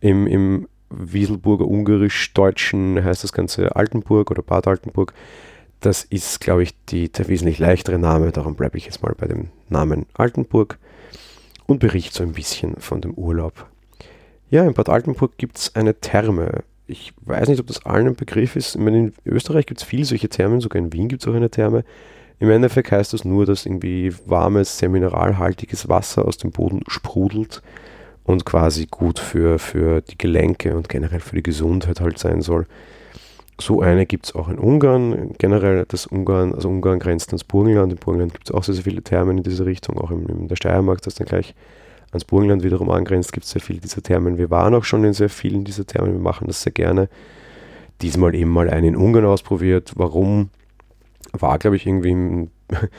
Im, 0.00 0.26
im 0.26 0.68
Wieselburger 0.90 1.66
Ungarisch-Deutschen 1.66 3.02
heißt 3.02 3.24
das 3.24 3.32
Ganze 3.32 3.76
Altenburg 3.76 4.30
oder 4.30 4.42
Bad 4.42 4.66
Altenburg. 4.66 5.12
Das 5.80 6.04
ist, 6.04 6.40
glaube 6.40 6.62
ich, 6.62 6.74
die, 6.86 7.12
der 7.12 7.28
wesentlich 7.28 7.58
leichtere 7.58 7.98
Name. 7.98 8.32
Darum 8.32 8.54
bleibe 8.54 8.78
ich 8.78 8.86
jetzt 8.86 9.02
mal 9.02 9.14
bei 9.16 9.26
dem 9.26 9.48
Namen 9.68 10.06
Altenburg 10.14 10.78
und 11.66 11.78
berichte 11.78 12.16
so 12.16 12.22
ein 12.22 12.32
bisschen 12.32 12.76
von 12.80 13.00
dem 13.00 13.14
Urlaub. 13.14 13.66
Ja, 14.50 14.64
in 14.64 14.72
Bad 14.72 14.88
Altenburg 14.88 15.36
gibt 15.36 15.58
es 15.58 15.74
eine 15.74 15.94
Therme. 16.00 16.64
Ich 16.86 17.12
weiß 17.20 17.48
nicht, 17.48 17.60
ob 17.60 17.66
das 17.66 17.84
allen 17.84 18.06
ein 18.06 18.16
Begriff 18.16 18.56
ist. 18.56 18.78
Meine, 18.78 18.98
in 18.98 19.12
Österreich 19.26 19.66
gibt 19.66 19.80
es 19.80 19.86
viele 19.86 20.06
solche 20.06 20.30
Thermen, 20.30 20.60
sogar 20.60 20.80
in 20.80 20.92
Wien 20.92 21.08
gibt 21.08 21.22
es 21.22 21.28
auch 21.28 21.34
eine 21.34 21.50
Therme. 21.50 21.84
Im 22.40 22.50
Endeffekt 22.50 22.92
heißt 22.92 23.12
das 23.12 23.24
nur, 23.24 23.46
dass 23.46 23.66
irgendwie 23.66 24.12
warmes, 24.26 24.78
sehr 24.78 24.88
mineralhaltiges 24.88 25.88
Wasser 25.88 26.24
aus 26.24 26.36
dem 26.36 26.52
Boden 26.52 26.82
sprudelt 26.86 27.62
und 28.24 28.44
quasi 28.44 28.86
gut 28.86 29.18
für, 29.18 29.58
für 29.58 30.02
die 30.02 30.18
Gelenke 30.18 30.76
und 30.76 30.88
generell 30.88 31.20
für 31.20 31.36
die 31.36 31.42
Gesundheit 31.42 32.00
halt 32.00 32.18
sein 32.18 32.42
soll. 32.42 32.66
So 33.60 33.80
eine 33.80 34.06
gibt 34.06 34.26
es 34.26 34.34
auch 34.36 34.48
in 34.48 34.58
Ungarn. 34.58 35.32
Generell 35.38 35.84
das 35.88 36.06
Ungarn, 36.06 36.54
also 36.54 36.68
Ungarn 36.68 37.00
grenzt 37.00 37.30
ans 37.30 37.42
Burgenland. 37.42 37.92
In 37.92 37.98
Burgenland 37.98 38.32
gibt 38.32 38.48
es 38.48 38.54
auch 38.54 38.62
sehr, 38.62 38.74
sehr 38.74 38.84
viele 38.84 39.02
Thermen 39.02 39.38
in 39.38 39.42
diese 39.42 39.66
Richtung, 39.66 39.98
auch 39.98 40.12
in, 40.12 40.26
in 40.26 40.46
der 40.46 40.54
Steiermark, 40.54 41.02
das 41.02 41.16
dann 41.16 41.26
gleich 41.26 41.54
ans 42.12 42.24
Burgenland 42.24 42.62
wiederum 42.62 42.90
angrenzt, 42.90 43.32
gibt 43.32 43.44
es 43.44 43.50
sehr 43.50 43.60
viele 43.60 43.80
dieser 43.80 44.02
Thermen. 44.02 44.38
Wir 44.38 44.50
waren 44.50 44.74
auch 44.74 44.84
schon 44.84 45.04
in 45.04 45.12
sehr 45.12 45.28
vielen 45.28 45.64
dieser 45.64 45.86
Thermen, 45.86 46.12
wir 46.12 46.20
machen 46.20 46.46
das 46.46 46.62
sehr 46.62 46.72
gerne. 46.72 47.08
Diesmal 48.00 48.34
eben 48.34 48.50
mal 48.50 48.70
einen 48.70 48.86
in 48.86 48.96
Ungarn 48.96 49.24
ausprobiert. 49.24 49.92
Warum? 49.96 50.50
War, 51.32 51.58
glaube 51.58 51.76
ich, 51.76 51.86
irgendwie 51.86 52.12
ein 52.14 52.50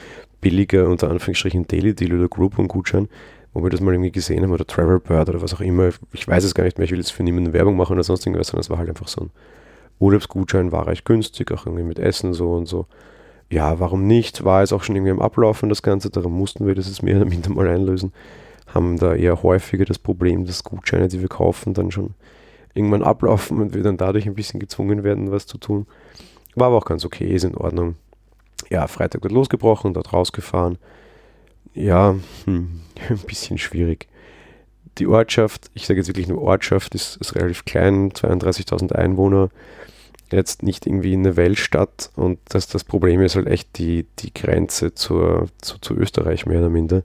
billiger, 0.42 0.88
unter 0.88 1.10
Anführungsstrichen, 1.10 1.68
Daily 1.68 1.94
Deal 1.94 2.14
oder 2.14 2.28
Groupon-Gutschein, 2.28 3.08
wo 3.54 3.64
wir 3.64 3.70
das 3.70 3.82
mal 3.82 3.94
irgendwie 3.94 4.12
gesehen 4.12 4.44
haben, 4.44 4.52
oder 4.52 4.66
Travel 4.66 5.00
Bird 5.00 5.30
oder 5.30 5.42
was 5.42 5.54
auch 5.54 5.62
immer. 5.62 5.90
Ich 6.14 6.28
weiß 6.28 6.44
es 6.44 6.54
gar 6.54 6.64
nicht 6.64 6.78
mehr, 6.78 6.86
ich 6.86 6.92
will 6.92 7.00
jetzt 7.00 7.12
für 7.12 7.24
niemanden 7.24 7.54
Werbung 7.54 7.76
machen 7.76 7.94
oder 7.94 8.04
sonst 8.04 8.26
irgendwas, 8.26 8.48
sondern 8.48 8.62
es 8.62 8.70
war 8.70 8.78
halt 8.78 8.90
einfach 8.90 9.08
so 9.08 9.22
ein 9.22 9.32
Urlaubsgutschein 10.00 10.72
war 10.72 10.88
recht 10.88 11.06
günstig, 11.06 11.52
auch 11.52 11.66
irgendwie 11.66 11.84
mit 11.84 12.00
Essen 12.00 12.34
so 12.34 12.54
und 12.54 12.66
so. 12.66 12.88
Ja, 13.50 13.80
warum 13.80 14.08
nicht? 14.08 14.46
War 14.46 14.64
es 14.64 14.72
auch 14.72 14.84
schon 14.84 14.96
irgendwie 14.96 15.12
am 15.12 15.22
Ablaufen 15.22 15.70
das 15.70 15.82
Ganze, 15.82 16.10
darum 16.10 16.38
mussten 16.38 16.66
wir 16.66 16.76
das 16.76 16.88
jetzt 16.88 17.04
mehr 17.04 17.18
oder 17.18 17.26
minder 17.26 17.50
mal 17.50 17.68
einlösen. 17.68 18.14
Haben 18.68 18.98
da 18.98 19.16
eher 19.16 19.42
häufiger 19.44 19.86
das 19.86 20.00
Problem, 20.00 20.46
dass 20.46 20.64
Gutscheine, 20.64 21.08
die 21.08 21.22
wir 21.22 21.28
kaufen, 21.28 21.74
dann 21.74 21.92
schon 21.92 22.14
irgendwann 22.74 23.04
ablaufen 23.04 23.60
und 23.60 23.74
wir 23.74 23.84
dann 23.84 23.98
dadurch 23.98 24.28
ein 24.28 24.36
bisschen 24.36 24.60
gezwungen 24.60 25.04
werden, 25.04 25.32
was 25.32 25.48
zu 25.48 25.58
tun. 25.58 25.88
War 26.56 26.68
aber 26.68 26.78
auch 26.78 26.86
ganz 26.86 27.04
okay, 27.04 27.34
ist 27.34 27.44
in 27.44 27.56
Ordnung. 27.56 27.96
Ja, 28.70 28.88
Freitag 28.88 29.24
wird 29.24 29.34
losgebrochen, 29.34 29.94
dort 29.94 30.14
rausgefahren. 30.14 30.78
Ja, 31.74 32.16
hm, 32.46 32.82
ein 33.10 33.18
bisschen 33.20 33.58
schwierig. 33.58 34.08
Die 34.98 35.08
Ortschaft, 35.08 35.72
ich 35.74 35.88
sage 35.88 36.00
jetzt 36.00 36.08
wirklich 36.08 36.28
nur 36.28 36.42
Ortschaft, 36.42 36.94
ist, 36.96 37.18
ist 37.18 37.36
relativ 37.36 37.66
klein, 37.66 38.12
32.000 38.12 38.94
Einwohner 38.94 39.50
jetzt 40.32 40.64
nicht 40.64 40.86
irgendwie 40.86 41.14
eine 41.14 41.36
Weltstadt 41.36 42.12
und 42.16 42.40
das, 42.50 42.68
das 42.68 42.84
Problem 42.84 43.22
ist 43.22 43.36
halt 43.36 43.48
echt 43.48 43.78
die, 43.78 44.06
die 44.20 44.34
Grenze 44.34 44.94
zur, 44.94 45.48
zu, 45.62 45.80
zu 45.80 45.96
Österreich 45.96 46.46
mehr 46.46 46.60
oder 46.60 46.70
minder. 46.70 47.04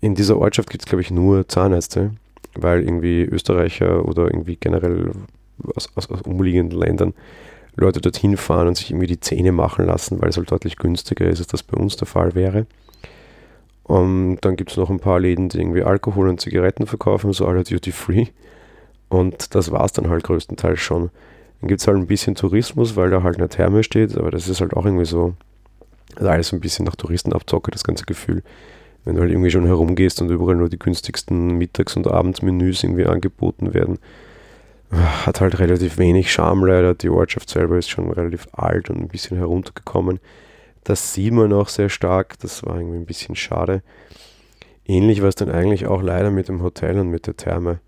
In 0.00 0.14
dieser 0.14 0.38
Ortschaft 0.38 0.70
gibt 0.70 0.82
es, 0.82 0.88
glaube 0.88 1.02
ich, 1.02 1.10
nur 1.10 1.46
Zahnärzte, 1.48 2.12
weil 2.54 2.82
irgendwie 2.82 3.22
Österreicher 3.22 4.06
oder 4.06 4.24
irgendwie 4.24 4.56
generell 4.56 5.10
aus, 5.74 5.90
aus, 5.94 6.10
aus 6.10 6.22
umliegenden 6.22 6.78
Ländern 6.78 7.14
Leute 7.76 8.00
dorthin 8.00 8.36
fahren 8.36 8.68
und 8.68 8.76
sich 8.76 8.90
irgendwie 8.90 9.06
die 9.06 9.20
Zähne 9.20 9.52
machen 9.52 9.86
lassen, 9.86 10.20
weil 10.20 10.30
es 10.30 10.36
halt 10.36 10.50
deutlich 10.50 10.76
günstiger 10.76 11.28
ist, 11.28 11.38
als 11.38 11.48
das 11.48 11.62
bei 11.62 11.76
uns 11.76 11.96
der 11.96 12.06
Fall 12.06 12.34
wäre. 12.34 12.66
Und 13.84 14.38
dann 14.42 14.56
gibt 14.56 14.70
es 14.70 14.76
noch 14.76 14.90
ein 14.90 15.00
paar 15.00 15.18
Läden, 15.18 15.48
die 15.48 15.58
irgendwie 15.58 15.82
Alkohol 15.82 16.28
und 16.28 16.40
Zigaretten 16.40 16.86
verkaufen, 16.86 17.32
so 17.32 17.46
alle 17.46 17.64
Duty 17.64 17.90
Free. 17.90 18.26
Und 19.08 19.54
das 19.54 19.72
war 19.72 19.84
es 19.84 19.92
dann 19.92 20.08
halt 20.08 20.22
größtenteils 20.22 20.78
schon. 20.78 21.10
Dann 21.60 21.68
gibt 21.68 21.80
es 21.80 21.86
halt 21.86 21.96
ein 21.96 22.06
bisschen 22.06 22.36
Tourismus, 22.36 22.96
weil 22.96 23.10
da 23.10 23.22
halt 23.22 23.38
eine 23.38 23.48
Therme 23.48 23.82
steht, 23.82 24.16
aber 24.16 24.30
das 24.30 24.48
ist 24.48 24.60
halt 24.60 24.74
auch 24.74 24.84
irgendwie 24.84 25.04
so, 25.04 25.34
also 26.16 26.28
alles 26.28 26.52
ein 26.52 26.60
bisschen 26.60 26.84
nach 26.86 26.96
Touristenabzocke, 26.96 27.70
das 27.70 27.84
ganze 27.84 28.04
Gefühl. 28.04 28.42
Wenn 29.04 29.16
du 29.16 29.22
halt 29.22 29.30
irgendwie 29.30 29.50
schon 29.50 29.66
herumgehst 29.66 30.22
und 30.22 30.30
überall 30.30 30.54
nur 30.54 30.68
die 30.68 30.78
günstigsten 30.78 31.58
Mittags- 31.58 31.96
und 31.96 32.06
Abendsmenüs 32.06 32.84
irgendwie 32.84 33.06
angeboten 33.06 33.74
werden, 33.74 33.98
hat 34.92 35.40
halt 35.40 35.58
relativ 35.58 35.98
wenig 35.98 36.32
Charme 36.32 36.66
leider. 36.66 36.94
Die 36.94 37.10
Ortschaft 37.10 37.48
selber 37.50 37.78
ist 37.78 37.90
schon 37.90 38.10
relativ 38.10 38.48
alt 38.52 38.90
und 38.90 38.98
ein 38.98 39.08
bisschen 39.08 39.36
heruntergekommen. 39.36 40.20
Das 40.84 41.14
sieht 41.14 41.32
man 41.32 41.52
auch 41.52 41.68
sehr 41.68 41.88
stark, 41.88 42.38
das 42.40 42.64
war 42.64 42.76
irgendwie 42.76 42.98
ein 42.98 43.06
bisschen 43.06 43.36
schade. 43.36 43.82
Ähnlich 44.86 45.20
war 45.22 45.28
es 45.28 45.34
dann 45.34 45.50
eigentlich 45.50 45.86
auch 45.86 46.02
leider 46.02 46.30
mit 46.30 46.48
dem 46.48 46.62
Hotel 46.62 46.98
und 46.98 47.10
mit 47.10 47.26
der 47.26 47.36
Therme 47.36 47.80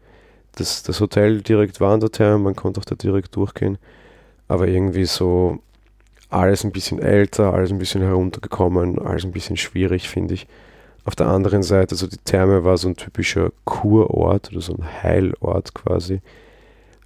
das, 0.57 0.83
das 0.83 1.01
Hotel 1.01 1.41
direkt 1.41 1.81
war 1.81 1.95
an 1.95 2.01
der 2.01 2.11
Therme, 2.11 2.45
man 2.45 2.57
konnte 2.57 2.81
auch 2.81 2.85
da 2.85 2.95
direkt 2.95 3.35
durchgehen. 3.37 3.79
Aber 4.49 4.69
irgendwie 4.69 5.07
so 5.07 5.59
alles 6.29 6.65
ein 6.65 6.73
bisschen 6.73 6.99
älter, 6.99 7.53
alles 7.55 7.71
ein 7.71 7.79
bisschen 7.79 8.03
heruntergekommen, 8.03 8.99
alles 8.99 9.25
ein 9.25 9.33
bisschen 9.33 9.57
schwierig, 9.57 10.09
finde 10.09 10.35
ich. 10.35 10.47
Auf 11.05 11.17
der 11.17 11.27
anderen 11.27 11.63
Seite, 11.63 11.95
so 11.95 12.07
die 12.07 12.19
Therme 12.19 12.65
war 12.65 12.77
so 12.77 12.89
ein 12.89 12.97
typischer 12.97 13.51
Kurort 13.65 14.53
oder 14.53 14.61
so 14.61 14.75
ein 14.75 15.03
Heilort 15.03 15.75
quasi. 15.75 16.21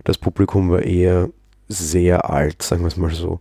Das 0.07 0.19
Publikum 0.19 0.71
war 0.71 0.83
eher 0.83 1.31
sehr 1.67 2.31
alt, 2.31 2.63
sagen 2.63 2.83
wir 2.83 2.87
es 2.87 2.97
mal 2.97 3.11
so. 3.11 3.41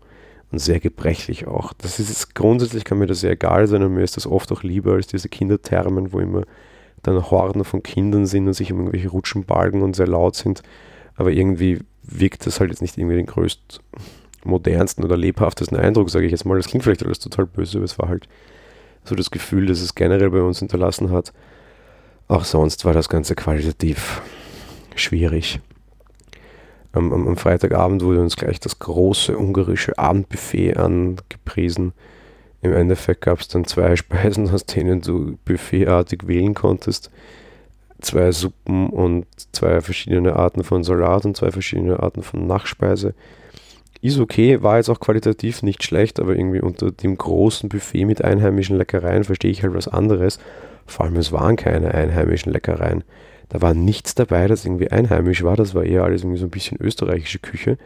Und 0.51 0.57
sehr 0.57 0.79
gebrechlich 0.79 1.45
auch. 1.45 1.73
Das 1.73 1.99
ist 1.99 2.33
grundsätzlich 2.33 2.85
kann 2.85 2.97
mir 2.97 3.05
das 3.05 3.19
sehr 3.19 3.33
egal 3.33 3.67
sein 3.67 3.83
und 3.83 3.93
mir 3.93 4.03
ist 4.03 4.17
das 4.17 4.25
oft 4.25 4.51
auch 4.51 4.63
lieber 4.63 4.93
als 4.93 5.05
diese 5.05 5.29
Kinderthermen, 5.29 6.11
wo 6.11 6.19
immer 6.19 6.41
dann 7.03 7.29
Horden 7.29 7.63
von 7.65 7.83
Kindern 7.83 8.25
sind 8.25 8.47
und 8.47 8.53
sich 8.53 8.71
um 8.71 8.79
irgendwelche 8.79 9.09
Rutschen 9.09 9.45
balgen 9.45 9.83
und 9.83 9.95
sehr 9.95 10.07
laut 10.07 10.35
sind. 10.35 10.63
Aber 11.15 11.31
irgendwie 11.31 11.81
wirkt 12.01 12.47
das 12.47 12.59
halt 12.59 12.71
jetzt 12.71 12.81
nicht 12.81 12.97
irgendwie 12.97 13.17
den 13.17 13.27
größt 13.27 13.79
modernsten 14.43 15.03
oder 15.03 15.17
lebhaftesten 15.17 15.77
Eindruck, 15.77 16.09
sage 16.09 16.25
ich 16.25 16.31
jetzt 16.31 16.45
mal. 16.45 16.57
Das 16.57 16.67
klingt 16.67 16.83
vielleicht 16.83 17.05
alles 17.05 17.19
total 17.19 17.45
böse, 17.45 17.77
aber 17.77 17.85
es 17.85 17.99
war 17.99 18.09
halt 18.09 18.27
so 19.03 19.13
das 19.13 19.29
Gefühl, 19.29 19.67
dass 19.67 19.81
es 19.81 19.93
generell 19.93 20.31
bei 20.31 20.41
uns 20.41 20.57
hinterlassen 20.57 21.11
hat. 21.11 21.31
Auch 22.27 22.43
sonst 22.43 22.85
war 22.85 22.93
das 22.93 23.07
Ganze 23.07 23.35
qualitativ 23.35 24.23
schwierig. 24.95 25.59
Am, 26.95 27.13
am, 27.13 27.37
Freitagabend 27.37 28.03
wurde 28.03 28.21
uns 28.21 28.35
gleich 28.35 28.59
das 28.59 28.79
große 28.79 29.37
ungarische 29.37 29.97
Abendbuffet 29.97 30.77
angepriesen. 30.77 31.93
Im 32.61 32.73
Endeffekt 32.73 33.21
gab 33.21 33.39
es 33.39 33.47
dann 33.47 33.65
zwei 33.65 33.95
Speisen, 33.95 34.49
aus 34.49 34.65
denen 34.65 35.01
du 35.01 35.37
buffetartig 35.45 36.27
wählen 36.27 36.53
konntest. 36.53 37.11
Zwei 38.01 38.31
Suppen 38.31 38.89
und 38.89 39.25
zwei 39.51 39.81
verschiedene 39.81 40.35
Arten 40.35 40.63
von 40.63 40.83
Salat 40.83 41.25
und 41.25 41.37
zwei 41.37 41.51
verschiedene 41.51 42.01
Arten 42.01 42.23
von 42.23 42.47
Nachspeise 42.47 43.13
ist 44.05 44.19
okay, 44.19 44.61
war 44.61 44.77
jetzt 44.77 44.89
auch 44.89 44.99
qualitativ 44.99 45.63
nicht 45.63 45.83
schlecht, 45.83 46.19
aber 46.19 46.35
irgendwie 46.35 46.61
unter 46.61 46.91
dem 46.91 47.17
großen 47.17 47.69
Buffet 47.69 48.05
mit 48.05 48.23
einheimischen 48.23 48.77
Leckereien 48.77 49.23
verstehe 49.23 49.51
ich 49.51 49.63
halt 49.63 49.73
was 49.73 49.87
anderes. 49.87 50.39
Vor 50.85 51.05
allem, 51.05 51.15
es 51.15 51.31
waren 51.31 51.55
keine 51.55 51.93
einheimischen 51.93 52.51
Leckereien. 52.51 53.03
Da 53.49 53.61
war 53.61 53.73
nichts 53.73 54.15
dabei, 54.15 54.47
das 54.47 54.65
irgendwie 54.65 54.91
einheimisch 54.91 55.43
war. 55.43 55.55
Das 55.55 55.75
war 55.75 55.83
eher 55.83 56.03
alles 56.03 56.21
irgendwie 56.21 56.39
so 56.39 56.45
ein 56.45 56.51
bisschen 56.51 56.77
österreichische 56.81 57.39
Küche. 57.39 57.77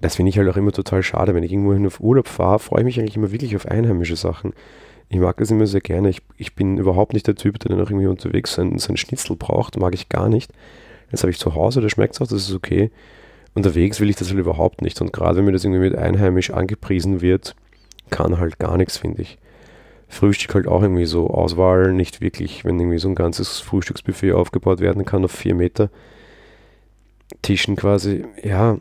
Das 0.00 0.16
finde 0.16 0.30
ich 0.30 0.38
halt 0.38 0.48
auch 0.48 0.56
immer 0.56 0.72
total 0.72 1.02
schade. 1.02 1.34
Wenn 1.34 1.44
ich 1.44 1.52
irgendwo 1.52 1.72
hin 1.72 1.86
auf 1.86 2.00
Urlaub 2.00 2.28
fahre, 2.28 2.58
freue 2.58 2.80
ich 2.80 2.86
mich 2.86 3.00
eigentlich 3.00 3.16
immer 3.16 3.30
wirklich 3.30 3.54
auf 3.54 3.66
einheimische 3.66 4.16
Sachen. 4.16 4.52
Ich 5.08 5.18
mag 5.18 5.36
das 5.36 5.50
immer 5.50 5.66
sehr 5.66 5.80
gerne. 5.80 6.08
Ich, 6.08 6.22
ich 6.38 6.54
bin 6.54 6.78
überhaupt 6.78 7.12
nicht 7.12 7.26
der 7.26 7.34
Typ, 7.36 7.58
der 7.60 7.70
dann 7.70 7.80
auch 7.80 7.90
irgendwie 7.90 8.06
unterwegs 8.06 8.54
sein, 8.54 8.78
sein 8.78 8.96
Schnitzel 8.96 9.36
braucht. 9.36 9.78
Mag 9.78 9.94
ich 9.94 10.08
gar 10.08 10.28
nicht. 10.28 10.52
Jetzt 11.10 11.22
habe 11.22 11.30
ich 11.30 11.38
zu 11.38 11.54
Hause, 11.54 11.80
da 11.80 11.88
schmeckt 11.88 12.14
es 12.14 12.20
auch, 12.20 12.26
das 12.26 12.48
ist 12.48 12.54
okay 12.54 12.90
unterwegs 13.54 14.00
will 14.00 14.10
ich 14.10 14.16
das 14.16 14.28
halt 14.28 14.38
überhaupt 14.38 14.82
nicht. 14.82 15.00
Und 15.00 15.12
gerade 15.12 15.36
wenn 15.36 15.44
mir 15.44 15.52
das 15.52 15.64
irgendwie 15.64 15.80
mit 15.80 15.96
einheimisch 15.96 16.50
angepriesen 16.50 17.20
wird, 17.20 17.54
kann 18.10 18.38
halt 18.38 18.58
gar 18.58 18.76
nichts, 18.76 18.98
finde 18.98 19.22
ich. 19.22 19.38
Frühstück 20.12 20.54
halt 20.54 20.68
auch 20.68 20.82
irgendwie 20.82 21.06
so 21.06 21.28
Auswahl, 21.28 21.92
nicht 21.94 22.20
wirklich, 22.20 22.66
wenn 22.66 22.78
irgendwie 22.78 22.98
so 22.98 23.08
ein 23.08 23.14
ganzes 23.14 23.60
Frühstücksbuffet 23.60 24.32
aufgebaut 24.32 24.80
werden 24.80 25.06
kann 25.06 25.24
auf 25.24 25.32
vier 25.32 25.54
Meter 25.54 25.88
Tischen 27.40 27.76
quasi. 27.76 28.26
Ja, 28.42 28.76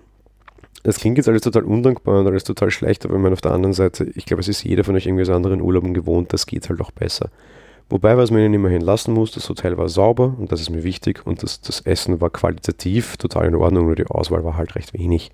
das 0.84 1.00
klingt 1.00 1.18
jetzt 1.18 1.30
alles 1.30 1.42
total 1.42 1.64
undankbar 1.64 2.20
und 2.20 2.28
alles 2.28 2.44
total 2.44 2.70
schlecht, 2.70 3.06
aber 3.06 3.16
ich 3.16 3.22
meine 3.22 3.34
auf 3.34 3.42
der 3.42 3.54
anderen 3.54 3.74
Seite, 3.74 4.12
ich 4.14 4.26
glaube, 4.26 4.42
es 4.42 4.50
ist 4.50 4.64
jeder 4.64 4.84
von 4.84 4.94
euch 4.96 5.06
irgendwie 5.06 5.22
aus 5.22 5.30
anderen 5.30 5.62
Urlauben 5.62 5.94
gewohnt, 5.94 6.34
das 6.34 6.46
geht 6.46 6.68
halt 6.68 6.82
auch 6.82 6.92
besser. 6.92 7.30
Wobei, 7.90 8.18
was 8.18 8.30
man 8.30 8.42
ihnen 8.42 8.54
immerhin 8.54 8.82
lassen 8.82 9.14
muss, 9.14 9.32
das 9.32 9.48
Hotel 9.48 9.78
war 9.78 9.88
sauber 9.88 10.36
und 10.38 10.52
das 10.52 10.60
ist 10.60 10.70
mir 10.70 10.84
wichtig 10.84 11.26
und 11.26 11.44
das, 11.44 11.62
das 11.62 11.80
Essen 11.82 12.20
war 12.20 12.30
qualitativ 12.30 13.16
total 13.16 13.48
in 13.48 13.56
Ordnung, 13.56 13.86
nur 13.86 13.96
die 13.96 14.08
Auswahl 14.08 14.44
war 14.44 14.58
halt 14.58 14.76
recht 14.76 14.94
wenig. 14.94 15.32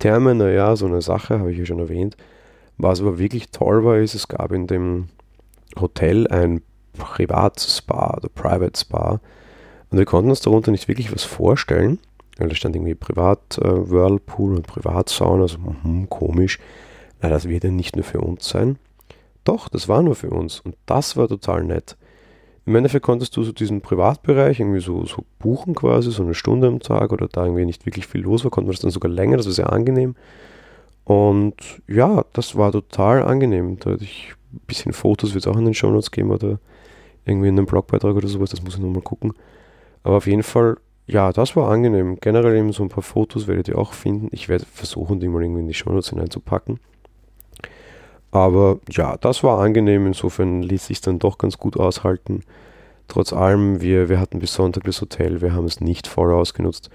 Therme, 0.00 0.34
naja, 0.34 0.74
so 0.74 0.86
eine 0.86 1.02
Sache, 1.02 1.38
habe 1.38 1.52
ich 1.52 1.58
ja 1.58 1.66
schon 1.66 1.78
erwähnt. 1.78 2.16
Was 2.78 3.00
aber 3.00 3.18
wirklich 3.18 3.50
toll 3.50 3.84
war, 3.84 3.98
ist, 3.98 4.14
es 4.14 4.28
gab 4.28 4.52
in 4.52 4.66
dem 4.66 5.08
Hotel 5.80 6.26
ein 6.28 6.62
Privat-Spa 6.94 8.16
oder 8.16 8.28
Private 8.28 8.78
Spa 8.78 9.20
und 9.90 9.98
wir 9.98 10.06
konnten 10.06 10.30
uns 10.30 10.40
darunter 10.40 10.70
nicht 10.70 10.88
wirklich 10.88 11.12
was 11.12 11.22
vorstellen, 11.22 11.98
weil 12.38 12.48
da 12.48 12.54
stand 12.54 12.74
irgendwie 12.74 12.94
Privat-Whirlpool 12.94 14.52
äh, 14.52 14.56
und 14.56 14.66
Privatsauna, 14.66 15.42
also 15.42 15.58
hm, 15.82 16.08
komisch. 16.08 16.58
Na, 17.20 17.28
das 17.28 17.46
wird 17.46 17.64
ja 17.64 17.70
nicht 17.70 17.94
nur 17.94 18.04
für 18.04 18.20
uns 18.20 18.48
sein. 18.48 18.78
Doch, 19.44 19.68
das 19.68 19.88
war 19.88 20.02
nur 20.02 20.14
für 20.14 20.30
uns 20.30 20.60
und 20.60 20.76
das 20.86 21.16
war 21.16 21.28
total 21.28 21.64
nett. 21.64 21.96
Im 22.64 22.74
Endeffekt 22.76 23.04
konntest 23.04 23.36
du 23.36 23.42
so 23.42 23.52
diesen 23.52 23.80
Privatbereich 23.80 24.60
irgendwie 24.60 24.80
so, 24.80 25.04
so 25.04 25.24
buchen 25.38 25.74
quasi, 25.74 26.10
so 26.10 26.22
eine 26.22 26.34
Stunde 26.34 26.68
am 26.68 26.80
Tag 26.80 27.12
oder 27.12 27.28
da 27.28 27.44
irgendwie 27.44 27.66
nicht 27.66 27.84
wirklich 27.84 28.06
viel 28.06 28.22
los 28.22 28.44
war, 28.44 28.50
konnte 28.50 28.68
man 28.68 28.72
das 28.72 28.80
dann 28.80 28.90
sogar 28.92 29.10
länger, 29.10 29.36
das 29.36 29.46
war 29.46 29.52
sehr 29.52 29.72
angenehm. 29.72 30.14
Und 31.04 31.54
ja, 31.88 32.24
das 32.32 32.56
war 32.56 32.72
total 32.72 33.22
angenehm. 33.22 33.78
Da 33.78 33.92
hatte 33.92 34.04
ich 34.04 34.34
ein 34.52 34.60
bisschen 34.66 34.92
Fotos, 34.92 35.34
wird 35.34 35.46
es 35.46 35.52
auch 35.52 35.58
in 35.58 35.64
den 35.64 35.74
Shownotes 35.74 36.10
geben 36.10 36.30
oder 36.30 36.58
irgendwie 37.24 37.48
in 37.48 37.58
einem 37.58 37.66
Blogbeitrag 37.66 38.16
oder 38.16 38.28
sowas, 38.28 38.50
das 38.50 38.62
muss 38.62 38.74
ich 38.74 38.80
nochmal 38.80 39.02
gucken. 39.02 39.32
Aber 40.02 40.16
auf 40.16 40.26
jeden 40.26 40.42
Fall, 40.42 40.78
ja, 41.06 41.32
das 41.32 41.56
war 41.56 41.70
angenehm. 41.70 42.18
Generell 42.20 42.56
eben 42.56 42.72
so 42.72 42.82
ein 42.82 42.88
paar 42.88 43.02
Fotos 43.02 43.46
werdet 43.46 43.68
ihr 43.68 43.78
auch 43.78 43.92
finden. 43.92 44.28
Ich 44.32 44.48
werde 44.48 44.66
versuchen, 44.66 45.20
die 45.20 45.28
mal 45.28 45.42
irgendwie 45.42 45.60
in 45.60 45.68
die 45.68 45.74
Shownotes 45.74 46.10
hineinzupacken. 46.10 46.80
Aber 48.30 48.80
ja, 48.88 49.16
das 49.18 49.44
war 49.44 49.60
angenehm, 49.60 50.06
insofern 50.06 50.62
ließ 50.62 50.86
sich 50.86 51.00
dann 51.00 51.18
doch 51.18 51.38
ganz 51.38 51.58
gut 51.58 51.76
aushalten. 51.76 52.40
Trotz 53.06 53.32
allem, 53.32 53.82
wir, 53.82 54.08
wir 54.08 54.18
hatten 54.18 54.38
bis 54.38 54.54
Sonntag 54.54 54.84
das 54.84 55.00
Hotel, 55.00 55.42
wir 55.42 55.52
haben 55.52 55.66
es 55.66 55.80
nicht 55.80 56.06
voll 56.06 56.32
ausgenutzt. 56.32 56.88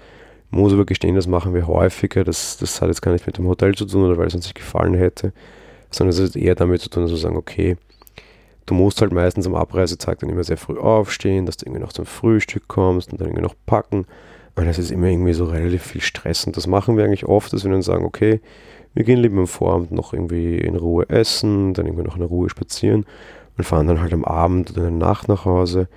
Muss 0.50 0.72
aber 0.72 0.86
gestehen, 0.86 1.14
das 1.14 1.26
machen 1.26 1.54
wir 1.54 1.66
häufiger. 1.66 2.24
Das, 2.24 2.56
das 2.56 2.80
hat 2.80 2.88
jetzt 2.88 3.02
gar 3.02 3.12
nicht 3.12 3.26
mit 3.26 3.36
dem 3.36 3.46
Hotel 3.46 3.74
zu 3.74 3.84
tun 3.84 4.04
oder 4.04 4.16
weil 4.16 4.28
es 4.28 4.34
uns 4.34 4.46
nicht 4.46 4.54
gefallen 4.54 4.94
hätte, 4.94 5.32
sondern 5.90 6.16
es 6.16 6.22
hat 6.22 6.36
eher 6.36 6.54
damit 6.54 6.80
zu 6.80 6.88
tun, 6.88 7.02
dass 7.02 7.12
wir 7.12 7.18
sagen, 7.18 7.36
okay, 7.36 7.76
du 8.66 8.74
musst 8.74 9.00
halt 9.00 9.12
meistens 9.12 9.46
am 9.46 9.54
Abreisetag 9.54 10.18
dann 10.20 10.30
immer 10.30 10.44
sehr 10.44 10.56
früh 10.56 10.78
aufstehen, 10.78 11.46
dass 11.46 11.56
du 11.56 11.66
irgendwie 11.66 11.82
noch 11.82 11.92
zum 11.92 12.06
Frühstück 12.06 12.68
kommst 12.68 13.12
und 13.12 13.20
dann 13.20 13.28
irgendwie 13.28 13.42
noch 13.42 13.54
packen. 13.66 14.06
Und 14.54 14.66
das 14.66 14.78
ist 14.78 14.90
immer 14.90 15.06
irgendwie 15.06 15.34
so 15.34 15.44
relativ 15.44 15.84
viel 15.84 16.00
Stress. 16.00 16.44
Und 16.44 16.56
das 16.56 16.66
machen 16.66 16.96
wir 16.96 17.04
eigentlich 17.04 17.26
oft, 17.26 17.52
dass 17.52 17.64
wir 17.64 17.70
dann 17.70 17.82
sagen, 17.82 18.04
okay, 18.04 18.40
wir 18.94 19.04
gehen 19.04 19.20
lieber 19.20 19.38
am 19.38 19.46
Vorabend 19.46 19.92
noch 19.92 20.12
irgendwie 20.12 20.58
in 20.58 20.76
Ruhe 20.76 21.08
essen, 21.08 21.74
dann 21.74 21.86
irgendwie 21.86 22.04
noch 22.04 22.16
in 22.16 22.22
Ruhe 22.22 22.48
spazieren 22.50 23.06
und 23.56 23.64
fahren 23.64 23.86
dann 23.86 24.00
halt 24.00 24.12
am 24.12 24.24
Abend 24.24 24.70
oder 24.70 24.88
in 24.88 24.98
der 24.98 25.08
Nacht 25.08 25.28
nach 25.28 25.44
Hause. 25.44 25.88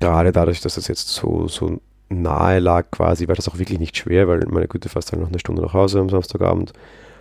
Gerade 0.00 0.32
dadurch, 0.32 0.60
dass 0.60 0.74
das 0.74 0.88
jetzt 0.88 1.08
so, 1.08 1.48
so 1.48 1.80
nahe 2.08 2.58
lag 2.58 2.90
quasi, 2.90 3.28
war 3.28 3.34
das 3.34 3.48
auch 3.48 3.58
wirklich 3.58 3.78
nicht 3.78 3.96
schwer, 3.96 4.28
weil 4.28 4.40
meine 4.48 4.68
Güte 4.68 4.88
fast 4.88 5.12
halt 5.12 5.20
noch 5.20 5.28
eine 5.28 5.38
Stunde 5.38 5.62
nach 5.62 5.74
Hause 5.74 6.00
am 6.00 6.08
Samstagabend. 6.08 6.72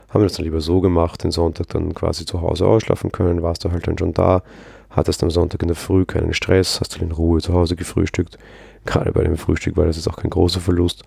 Haben 0.10 0.22
wir 0.22 0.28
das 0.28 0.38
dann 0.38 0.46
lieber 0.46 0.62
so 0.62 0.82
gemacht, 0.82 1.24
den 1.24 1.32
Sonntag 1.32 1.68
dann 1.70 1.94
quasi 1.94 2.26
zu 2.26 2.42
Hause 2.42 2.68
ausschlafen 2.68 3.12
können, 3.12 3.42
warst 3.42 3.66
du 3.66 3.72
halt 3.72 3.88
dann 3.88 3.98
schon 3.98 4.14
da, 4.14 4.44
hattest 4.90 5.24
am 5.24 5.32
Sonntag 5.32 5.62
in 5.62 5.68
der 5.68 5.76
Früh 5.76 6.06
keinen 6.06 6.34
Stress, 6.34 6.80
hast 6.80 6.96
du 6.96 7.04
in 7.04 7.12
Ruhe 7.12 7.42
zu 7.42 7.54
Hause 7.54 7.76
gefrühstückt. 7.76 8.38
Gerade 8.86 9.12
bei 9.12 9.24
dem 9.24 9.36
Frühstück 9.36 9.76
war 9.78 9.86
das 9.86 9.98
jetzt 9.98 10.08
auch 10.08 10.18
kein 10.18 10.30
großer 10.30 10.62
Verlust. 10.62 11.04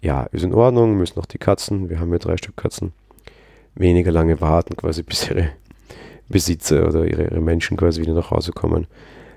Ja, 0.00 0.22
ist 0.32 0.42
in 0.42 0.54
Ordnung, 0.54 0.96
müssen 0.96 1.18
noch 1.18 1.26
die 1.26 1.38
Katzen, 1.38 1.90
wir 1.90 2.00
haben 2.00 2.10
ja 2.12 2.18
drei 2.18 2.38
Stück 2.38 2.56
Katzen, 2.56 2.92
weniger 3.74 4.10
lange 4.10 4.40
warten, 4.40 4.76
quasi 4.76 5.02
bis 5.04 5.28
ihre 5.28 5.50
Besitzer 6.28 6.88
oder 6.88 7.04
ihre, 7.04 7.24
ihre 7.24 7.40
Menschen 7.40 7.76
quasi 7.76 8.00
wieder 8.00 8.14
nach 8.14 8.30
Hause 8.30 8.52
kommen. 8.52 8.86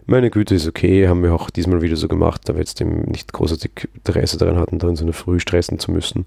Meine 0.05 0.29
Güte 0.29 0.55
ist 0.55 0.67
okay, 0.67 1.07
haben 1.07 1.24
wir 1.24 1.33
auch 1.33 1.50
diesmal 1.50 1.81
wieder 1.81 1.95
so 1.95 2.07
gemacht, 2.07 2.41
da 2.45 2.53
wir 2.53 2.60
jetzt 2.60 2.79
eben 2.81 3.03
nicht 3.03 3.31
großartig 3.31 3.89
Interesse 3.93 4.38
daran 4.38 4.57
hatten, 4.57 4.79
da 4.79 4.89
in 4.89 4.95
so 4.95 5.05
einer 5.05 5.13
Früh 5.13 5.39
stressen 5.39 5.79
zu 5.79 5.91
müssen. 5.91 6.25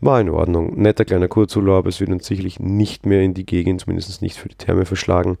War 0.00 0.20
in 0.20 0.28
Ordnung. 0.28 0.80
Netter 0.80 1.04
kleiner 1.04 1.28
Kurzurlaub, 1.28 1.86
es 1.86 2.00
wird 2.00 2.10
uns 2.10 2.26
sicherlich 2.26 2.60
nicht 2.60 3.06
mehr 3.06 3.22
in 3.22 3.34
die 3.34 3.46
Gegend, 3.46 3.80
zumindest 3.80 4.22
nicht 4.22 4.36
für 4.36 4.48
die 4.48 4.56
Therme 4.56 4.84
verschlagen. 4.84 5.38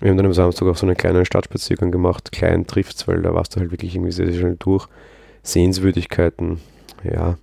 Wir 0.00 0.10
haben 0.10 0.16
dann 0.16 0.26
am 0.26 0.32
Samstag 0.32 0.66
auch 0.68 0.76
so 0.76 0.86
einen 0.86 0.96
kleinen 0.96 1.24
Stadtspaziergang 1.24 1.90
gemacht. 1.90 2.32
Klein 2.32 2.66
trifft's, 2.66 3.06
weil 3.08 3.22
da 3.22 3.32
warst 3.34 3.54
du 3.54 3.60
halt 3.60 3.70
wirklich 3.70 3.94
irgendwie 3.94 4.12
sehr, 4.12 4.26
sehr 4.26 4.40
schnell 4.40 4.56
durch. 4.58 4.88
Sehenswürdigkeiten, 5.42 6.60
ja, 7.04 7.38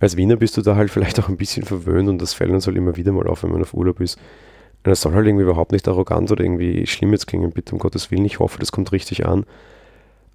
als 0.00 0.16
Wiener 0.16 0.36
bist 0.36 0.56
du 0.56 0.62
da 0.62 0.76
halt 0.76 0.90
vielleicht 0.90 1.20
auch 1.20 1.28
ein 1.28 1.36
bisschen 1.36 1.64
verwöhnt 1.64 2.08
und 2.08 2.20
das 2.20 2.34
fällt 2.34 2.50
uns 2.50 2.66
halt 2.66 2.76
immer 2.76 2.96
wieder 2.96 3.12
mal 3.12 3.28
auf, 3.28 3.42
wenn 3.42 3.52
man 3.52 3.62
auf 3.62 3.74
Urlaub 3.74 4.00
ist. 4.00 4.18
Und 4.82 4.90
das 4.90 5.02
soll 5.02 5.14
halt 5.14 5.26
irgendwie 5.26 5.44
überhaupt 5.44 5.72
nicht 5.72 5.86
arrogant 5.88 6.30
oder 6.32 6.42
irgendwie 6.42 6.86
schlimm 6.86 7.12
jetzt 7.12 7.26
klingen, 7.26 7.50
bitte 7.50 7.74
um 7.74 7.78
Gottes 7.78 8.10
Willen. 8.10 8.24
Ich 8.24 8.38
hoffe, 8.38 8.58
das 8.58 8.72
kommt 8.72 8.92
richtig 8.92 9.26
an. 9.26 9.44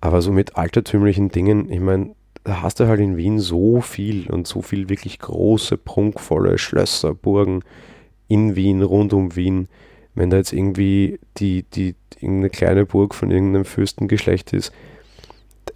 Aber 0.02 0.22
so 0.22 0.32
mit 0.32 0.56
altertümlichen 0.56 1.30
Dingen, 1.30 1.72
ich 1.72 1.80
meine, 1.80 2.12
da 2.44 2.62
hast 2.62 2.80
du 2.80 2.88
halt 2.88 3.00
in 3.00 3.18
Wien 3.18 3.40
so 3.40 3.82
viel 3.82 4.30
und 4.30 4.46
so 4.46 4.62
viel 4.62 4.88
wirklich 4.88 5.18
große, 5.18 5.78
prunkvolle 5.78 6.60
Schlösser, 6.60 7.16
Burgen 7.16 7.64
in 8.28 8.56
Wien, 8.56 8.84
rund 8.84 9.14
um 9.14 9.36
Wien. 9.36 9.68
Wenn 10.14 10.30
da 10.30 10.38
jetzt 10.38 10.54
irgendwie 10.54 11.20
die, 11.38 11.64
die, 11.64 11.96
irgendeine 12.20 12.50
kleine 12.50 12.86
Burg 12.86 13.16
von 13.16 13.32
irgendeinem 13.32 13.66
Fürstengeschlecht 13.66 14.54
ist, 14.54 14.72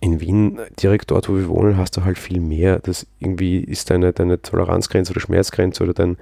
in 0.02 0.22
Wien, 0.22 0.60
direkt 0.82 1.12
dort, 1.12 1.28
wo 1.28 1.36
wir 1.36 1.50
wohnen, 1.50 1.78
hast 1.78 1.98
du 1.98 2.06
halt 2.06 2.18
viel 2.18 2.40
mehr. 2.40 2.80
Das 2.80 3.06
irgendwie 3.20 3.60
ist 3.60 3.90
deine, 3.90 4.14
deine 4.14 4.42
Toleranzgrenze 4.42 5.12
oder 5.12 5.22
Schmerzgrenze 5.22 5.84
oder 5.84 5.94
dein, 5.94 6.18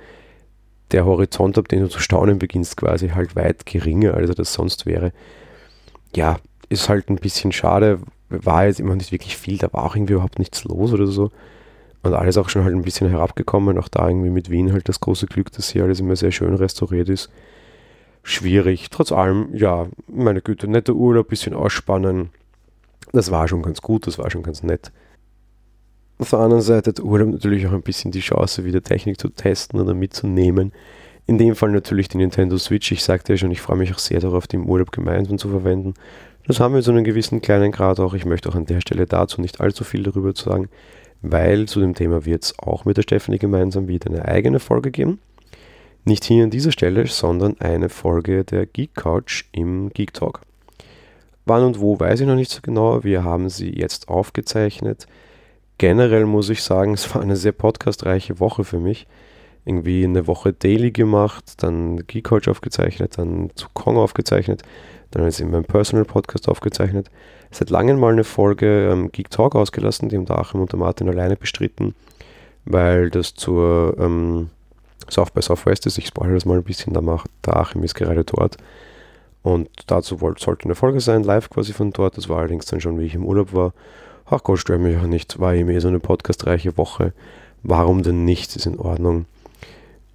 der 0.91 1.05
Horizont, 1.05 1.57
ab 1.57 1.67
dem 1.67 1.81
du 1.81 1.89
zu 1.89 1.99
staunen 1.99 2.39
beginnst, 2.39 2.77
quasi 2.77 3.09
halt 3.09 3.35
weit 3.35 3.65
geringer, 3.65 4.13
als 4.13 4.29
er 4.29 4.35
das 4.35 4.53
sonst 4.53 4.85
wäre. 4.85 5.11
Ja, 6.15 6.37
ist 6.69 6.89
halt 6.89 7.09
ein 7.09 7.17
bisschen 7.17 7.51
schade. 7.51 7.99
War 8.29 8.65
jetzt 8.65 8.79
immer 8.79 8.95
nicht 8.95 9.11
wirklich 9.11 9.37
viel, 9.37 9.57
da 9.57 9.71
war 9.73 9.83
auch 9.83 9.95
irgendwie 9.95 10.13
überhaupt 10.13 10.39
nichts 10.39 10.63
los 10.63 10.93
oder 10.93 11.07
so. 11.07 11.31
Und 12.03 12.13
alles 12.13 12.37
auch 12.37 12.49
schon 12.49 12.63
halt 12.63 12.73
ein 12.73 12.83
bisschen 12.83 13.09
herabgekommen. 13.09 13.77
Auch 13.77 13.87
da 13.87 14.07
irgendwie 14.07 14.29
mit 14.29 14.49
Wien 14.49 14.71
halt 14.71 14.87
das 14.87 14.99
große 14.99 15.25
Glück, 15.25 15.51
dass 15.51 15.69
hier 15.69 15.83
alles 15.83 15.99
immer 15.99 16.15
sehr 16.15 16.31
schön 16.31 16.53
restauriert 16.53 17.09
ist. 17.09 17.29
Schwierig. 18.23 18.89
Trotz 18.89 19.11
allem, 19.11 19.53
ja, 19.53 19.87
meine 20.07 20.41
Güte, 20.41 20.67
netter 20.67 20.93
Urlaub, 20.93 21.29
bisschen 21.29 21.53
ausspannen. 21.53 22.29
Das 23.13 23.31
war 23.31 23.47
schon 23.47 23.61
ganz 23.61 23.81
gut, 23.81 24.05
das 24.07 24.17
war 24.17 24.29
schon 24.29 24.43
ganz 24.43 24.63
nett. 24.63 24.91
Auf 26.19 26.31
der 26.31 26.39
anderen 26.39 26.63
Seite 26.63 26.89
hat 26.89 26.99
Urlaub 26.99 27.29
natürlich 27.29 27.67
auch 27.67 27.73
ein 27.73 27.83
bisschen 27.83 28.11
die 28.11 28.21
Chance, 28.21 28.65
wieder 28.65 28.81
Technik 28.81 29.19
zu 29.19 29.29
testen 29.29 29.79
oder 29.79 29.93
mitzunehmen. 29.93 30.71
In 31.27 31.37
dem 31.37 31.55
Fall 31.55 31.71
natürlich 31.71 32.07
die 32.07 32.17
Nintendo 32.17 32.57
Switch. 32.57 32.91
Ich 32.91 33.03
sagte 33.03 33.33
ja 33.33 33.37
schon, 33.37 33.51
ich 33.51 33.61
freue 33.61 33.77
mich 33.77 33.93
auch 33.93 33.99
sehr 33.99 34.19
darauf, 34.19 34.47
die 34.47 34.55
im 34.55 34.67
Urlaub 34.67 34.91
gemeinsam 34.91 35.37
zu 35.37 35.49
verwenden. 35.49 35.93
Das 36.47 36.59
haben 36.59 36.73
wir 36.73 36.81
zu 36.81 36.91
einem 36.91 37.03
gewissen 37.03 37.41
kleinen 37.41 37.71
Grad 37.71 37.99
auch. 37.99 38.13
Ich 38.13 38.25
möchte 38.25 38.49
auch 38.49 38.55
an 38.55 38.65
der 38.65 38.81
Stelle 38.81 39.05
dazu 39.05 39.41
nicht 39.41 39.59
allzu 39.59 39.83
viel 39.83 40.03
darüber 40.03 40.33
sagen, 40.33 40.69
weil 41.21 41.67
zu 41.67 41.81
dem 41.81 41.93
Thema 41.93 42.25
wird 42.25 42.45
es 42.45 42.57
auch 42.57 42.85
mit 42.85 42.97
der 42.97 43.03
Stephanie 43.03 43.37
gemeinsam 43.37 43.87
wieder 43.87 44.09
eine 44.09 44.25
eigene 44.25 44.59
Folge 44.59 44.89
geben. 44.89 45.19
Nicht 46.05 46.23
hier 46.23 46.45
an 46.45 46.49
dieser 46.49 46.71
Stelle, 46.71 47.05
sondern 47.05 47.59
eine 47.59 47.89
Folge 47.89 48.45
der 48.45 48.65
Geek 48.65 48.95
Couch 48.95 49.43
im 49.51 49.89
Geek 49.89 50.13
Talk. 50.13 50.39
Wann 51.45 51.63
und 51.63 51.81
wo 51.81 51.99
weiß 51.99 52.21
ich 52.21 52.27
noch 52.27 52.35
nicht 52.35 52.49
so 52.49 52.61
genau. 52.61 53.03
Wir 53.03 53.23
haben 53.25 53.49
sie 53.49 53.69
jetzt 53.77 54.07
aufgezeichnet. 54.07 55.05
Generell 55.77 56.25
muss 56.25 56.49
ich 56.49 56.63
sagen, 56.63 56.93
es 56.93 57.13
war 57.13 57.21
eine 57.21 57.35
sehr 57.35 57.51
podcastreiche 57.51 58.39
Woche 58.39 58.63
für 58.63 58.79
mich 58.79 59.07
irgendwie 59.67 60.05
eine 60.05 60.27
Woche 60.27 60.53
Daily 60.53 60.91
gemacht, 60.91 61.61
dann 61.61 61.97
Geek 62.07 62.23
Coach 62.23 62.47
aufgezeichnet, 62.47 63.17
dann 63.17 63.49
zu 63.55 63.67
Kong 63.73 63.97
aufgezeichnet, 63.97 64.63
dann 65.11 65.25
jetzt 65.25 65.41
in 65.41 65.51
meinem 65.51 65.65
Personal 65.65 66.05
Podcast 66.05 66.47
aufgezeichnet. 66.47 67.11
Seit 67.51 67.69
langem 67.69 67.99
mal 67.99 68.13
eine 68.13 68.23
Folge 68.23 68.89
ähm, 68.89 69.11
Geek 69.11 69.29
Talk 69.29 69.55
ausgelassen, 69.55 70.07
die 70.07 70.15
haben 70.15 70.25
der 70.25 70.39
Achim 70.39 70.61
und 70.61 70.71
der 70.71 70.79
Martin 70.79 71.09
alleine 71.09 71.35
bestritten, 71.35 71.95
weil 72.63 73.09
das 73.09 73.33
zur 73.33 73.97
ähm, 73.99 74.51
South 75.11 75.31
by 75.31 75.41
Southwest 75.41 75.85
ist. 75.85 75.97
Ich 75.97 76.07
spoilere 76.07 76.35
das 76.35 76.45
mal 76.45 76.57
ein 76.57 76.63
bisschen, 76.63 76.93
da 76.93 77.01
macht 77.01 77.29
der 77.45 77.57
Achim 77.57 77.83
ist 77.83 77.95
gerade 77.95 78.23
dort. 78.23 78.55
Und 79.43 79.69
dazu 79.87 80.21
wollte, 80.21 80.41
sollte 80.41 80.63
eine 80.63 80.75
Folge 80.75 81.01
sein, 81.01 81.23
live 81.23 81.49
quasi 81.49 81.73
von 81.73 81.91
dort. 81.91 82.15
Das 82.15 82.29
war 82.29 82.39
allerdings 82.39 82.65
dann 82.67 82.79
schon, 82.79 82.99
wie 82.99 83.05
ich 83.05 83.15
im 83.15 83.25
Urlaub 83.25 83.53
war. 83.53 83.73
Ach 84.29 84.43
Gott, 84.43 84.59
stört 84.59 84.81
mich 84.81 84.97
auch 84.97 85.07
nicht. 85.07 85.39
War 85.39 85.55
eben 85.55 85.69
eh 85.69 85.79
so 85.79 85.87
eine 85.87 85.99
podcastreiche 85.99 86.77
Woche. 86.77 87.13
Warum 87.63 88.03
denn 88.03 88.25
nicht? 88.25 88.55
Ist 88.55 88.65
in 88.65 88.79
Ordnung 88.79 89.25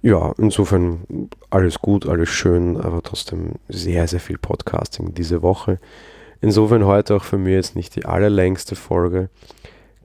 ja, 0.03 0.33
insofern 0.37 1.29
alles 1.49 1.79
gut, 1.79 2.07
alles 2.07 2.27
schön, 2.27 2.75
aber 2.75 3.01
trotzdem 3.01 3.53
sehr, 3.69 4.05
sehr 4.09 4.19
viel 4.19 4.37
Podcasting 4.37 5.13
diese 5.13 5.41
Woche. 5.41 5.79
Insofern 6.41 6.85
heute 6.85 7.15
auch 7.15 7.23
für 7.23 7.37
mich 7.37 7.53
jetzt 7.53 7.77
nicht 7.77 7.95
die 7.95 8.03
allerlängste 8.03 8.75
Folge. 8.75 9.29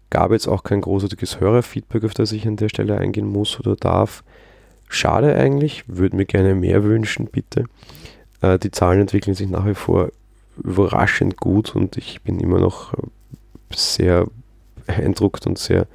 Gab 0.08 0.30
jetzt 0.30 0.46
auch 0.46 0.62
kein 0.62 0.82
großartiges 0.82 1.40
Hörerfeedback, 1.40 2.04
auf 2.04 2.14
das 2.14 2.30
ich 2.30 2.46
an 2.46 2.54
der 2.54 2.68
Stelle 2.68 2.96
eingehen 2.96 3.26
muss 3.26 3.58
oder 3.58 3.74
darf. 3.74 4.22
Schade 4.88 5.34
eigentlich, 5.34 5.82
würde 5.88 6.16
mir 6.16 6.26
gerne 6.26 6.54
mehr 6.54 6.84
wünschen, 6.84 7.26
bitte. 7.26 7.64
Äh, 8.40 8.60
die 8.60 8.70
Zahlen 8.70 9.00
entwickeln 9.00 9.34
sich 9.34 9.50
nach 9.50 9.66
wie 9.66 9.74
vor 9.74 10.10
überraschend 10.62 11.38
gut 11.38 11.74
und 11.74 11.96
ich 11.96 12.22
bin 12.22 12.38
immer 12.38 12.60
noch 12.60 12.94
sehr 13.74 14.26
beeindruckt 14.86 15.46
und 15.46 15.58
sehr 15.58 15.86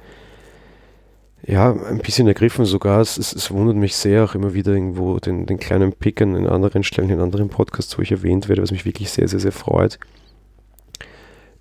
ja, 1.46 1.72
ein 1.72 1.98
bisschen 1.98 2.26
ergriffen 2.26 2.64
sogar. 2.64 3.00
Es, 3.00 3.18
es, 3.18 3.34
es, 3.34 3.50
wundert 3.50 3.76
mich 3.76 3.96
sehr 3.96 4.24
auch 4.24 4.34
immer 4.34 4.54
wieder 4.54 4.72
irgendwo 4.72 5.18
den, 5.18 5.46
den 5.46 5.58
kleinen 5.58 5.92
Pickern 5.92 6.34
in 6.34 6.46
anderen 6.46 6.82
Stellen, 6.82 7.10
in 7.10 7.20
anderen 7.20 7.50
Podcasts, 7.50 7.98
wo 7.98 8.02
ich 8.02 8.12
erwähnt 8.12 8.48
werde, 8.48 8.62
was 8.62 8.70
mich 8.70 8.86
wirklich 8.86 9.10
sehr, 9.10 9.28
sehr, 9.28 9.40
sehr 9.40 9.52
freut. 9.52 9.98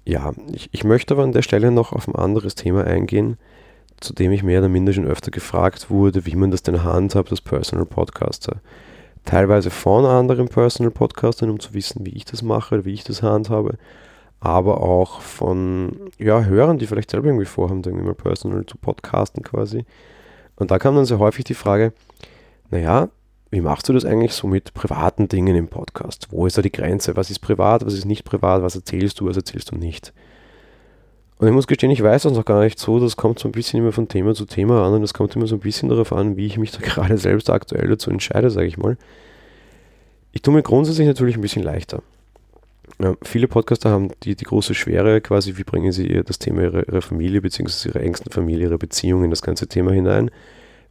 Ja, 0.06 0.34
ich, 0.54 0.70
ich 0.72 0.84
möchte 0.84 1.14
aber 1.14 1.24
an 1.24 1.32
der 1.32 1.42
Stelle 1.42 1.72
noch 1.72 1.92
auf 1.92 2.08
ein 2.08 2.16
anderes 2.16 2.56
Thema 2.56 2.86
eingehen, 2.86 3.38
zu 4.00 4.14
dem 4.14 4.32
ich 4.32 4.44
mehr 4.44 4.60
oder 4.60 4.70
minder 4.70 4.94
schon 4.94 5.08
öfter 5.08 5.32
gefragt 5.32 5.90
wurde, 5.90 6.26
wie 6.26 6.36
man 6.36 6.52
das 6.52 6.64
denn 6.64 6.84
handhabt 6.84 7.32
als 7.32 7.42
Personal 7.42 7.86
Podcaster. 7.86 8.62
Teilweise 9.26 9.70
von 9.70 10.06
anderen 10.06 10.50
Personal 10.50 10.92
Podcastern, 10.92 11.50
um 11.50 11.60
zu 11.60 11.74
wissen, 11.74 12.06
wie 12.06 12.12
ich 12.12 12.26
das 12.26 12.42
mache, 12.42 12.86
wie 12.86 12.94
ich 12.94 13.04
das 13.06 13.22
handhabe 13.22 13.78
aber 14.44 14.82
auch 14.82 15.22
von 15.22 16.12
ja, 16.20 16.44
Hörern, 16.44 16.78
die 16.78 16.86
vielleicht 16.86 17.12
selber 17.12 17.28
irgendwie 17.28 17.46
vorhaben, 17.46 17.82
irgendwie 17.86 18.04
mal 18.04 18.14
personal 18.14 18.66
zu 18.66 18.78
podcasten 18.78 19.42
quasi. 19.42 19.86
Und 20.58 20.70
da 20.70 20.80
kam 20.80 20.96
dann 20.96 21.06
sehr 21.06 21.20
häufig 21.20 21.46
die 21.46 21.54
Frage, 21.54 21.94
naja, 22.70 23.08
wie 23.52 23.62
machst 23.62 23.88
du 23.88 23.94
das 23.94 24.04
eigentlich 24.04 24.34
so 24.34 24.48
mit 24.48 24.74
privaten 24.74 25.30
Dingen 25.30 25.56
im 25.56 25.70
Podcast? 25.70 26.28
Wo 26.30 26.46
ist 26.46 26.58
da 26.58 26.62
die 26.62 26.74
Grenze? 26.74 27.16
Was 27.16 27.32
ist 27.32 27.40
privat, 27.40 27.86
was 27.86 27.94
ist 27.94 28.04
nicht 28.04 28.26
privat? 28.26 28.64
Was 28.64 28.76
erzählst 28.76 29.22
du, 29.22 29.28
was 29.28 29.38
erzählst 29.38 29.72
du 29.72 29.78
nicht? 29.78 30.12
Und 31.38 31.48
ich 31.48 31.54
muss 31.54 31.68
gestehen, 31.68 31.92
ich 31.92 32.04
weiß 32.04 32.24
das 32.24 32.34
noch 32.34 32.44
gar 32.44 32.66
nicht 32.66 32.80
so. 32.80 33.00
Das 33.00 33.16
kommt 33.16 33.40
so 33.40 33.48
ein 33.48 33.54
bisschen 33.54 33.80
immer 33.80 33.94
von 33.94 34.10
Thema 34.10 34.34
zu 34.34 34.44
Thema 34.44 34.86
an 34.86 34.94
und 34.94 35.04
es 35.04 35.14
kommt 35.14 35.38
immer 35.38 35.48
so 35.48 35.56
ein 35.56 35.62
bisschen 35.62 35.88
darauf 35.88 36.12
an, 36.12 36.36
wie 36.36 36.48
ich 36.48 36.58
mich 36.58 36.72
da 36.72 36.80
gerade 36.82 37.18
selbst 37.18 37.50
aktuell 37.50 37.88
dazu 37.88 38.12
entscheide, 38.12 38.50
sage 38.50 38.68
ich 38.68 38.78
mal. 38.78 38.98
Ich 40.34 40.42
tue 40.42 40.54
mir 40.54 40.64
grundsätzlich 40.64 41.08
natürlich 41.08 41.36
ein 41.36 41.42
bisschen 41.42 41.64
leichter. 41.64 42.04
Ja, 43.04 43.16
viele 43.22 43.50
Podcaster 43.50 43.90
haben 43.90 44.12
die, 44.24 44.34
die 44.38 44.46
große 44.46 44.74
Schwere 44.74 45.20
quasi, 45.20 45.58
wie 45.58 45.66
bringen 45.66 45.92
sie 45.92 46.24
das 46.24 46.40
Thema 46.40 46.62
ihrer, 46.62 46.88
ihrer 46.88 47.02
Familie 47.02 47.42
bzw. 47.42 47.90
ihrer 47.90 48.00
engsten 48.00 48.32
Familie, 48.32 48.68
ihrer 48.68 48.78
Beziehung 48.78 49.26
in 49.26 49.30
das 49.30 49.42
ganze 49.42 49.68
Thema 49.68 49.92
hinein, 49.92 50.32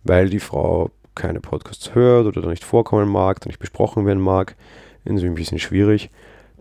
weil 0.05 0.29
die 0.29 0.39
Frau 0.39 0.91
keine 1.15 1.41
Podcasts 1.41 1.95
hört 1.95 2.27
oder 2.27 2.43
da 2.43 2.51
nicht 2.51 2.65
vorkommen 2.65 3.09
mag, 3.09 3.41
da 3.41 3.47
nicht 3.47 3.61
besprochen 3.61 4.05
werden 4.05 4.23
mag. 4.23 4.57
Irgendwie 5.07 5.25
ein 5.25 5.35
bisschen 5.35 5.59
schwierig. 5.59 6.11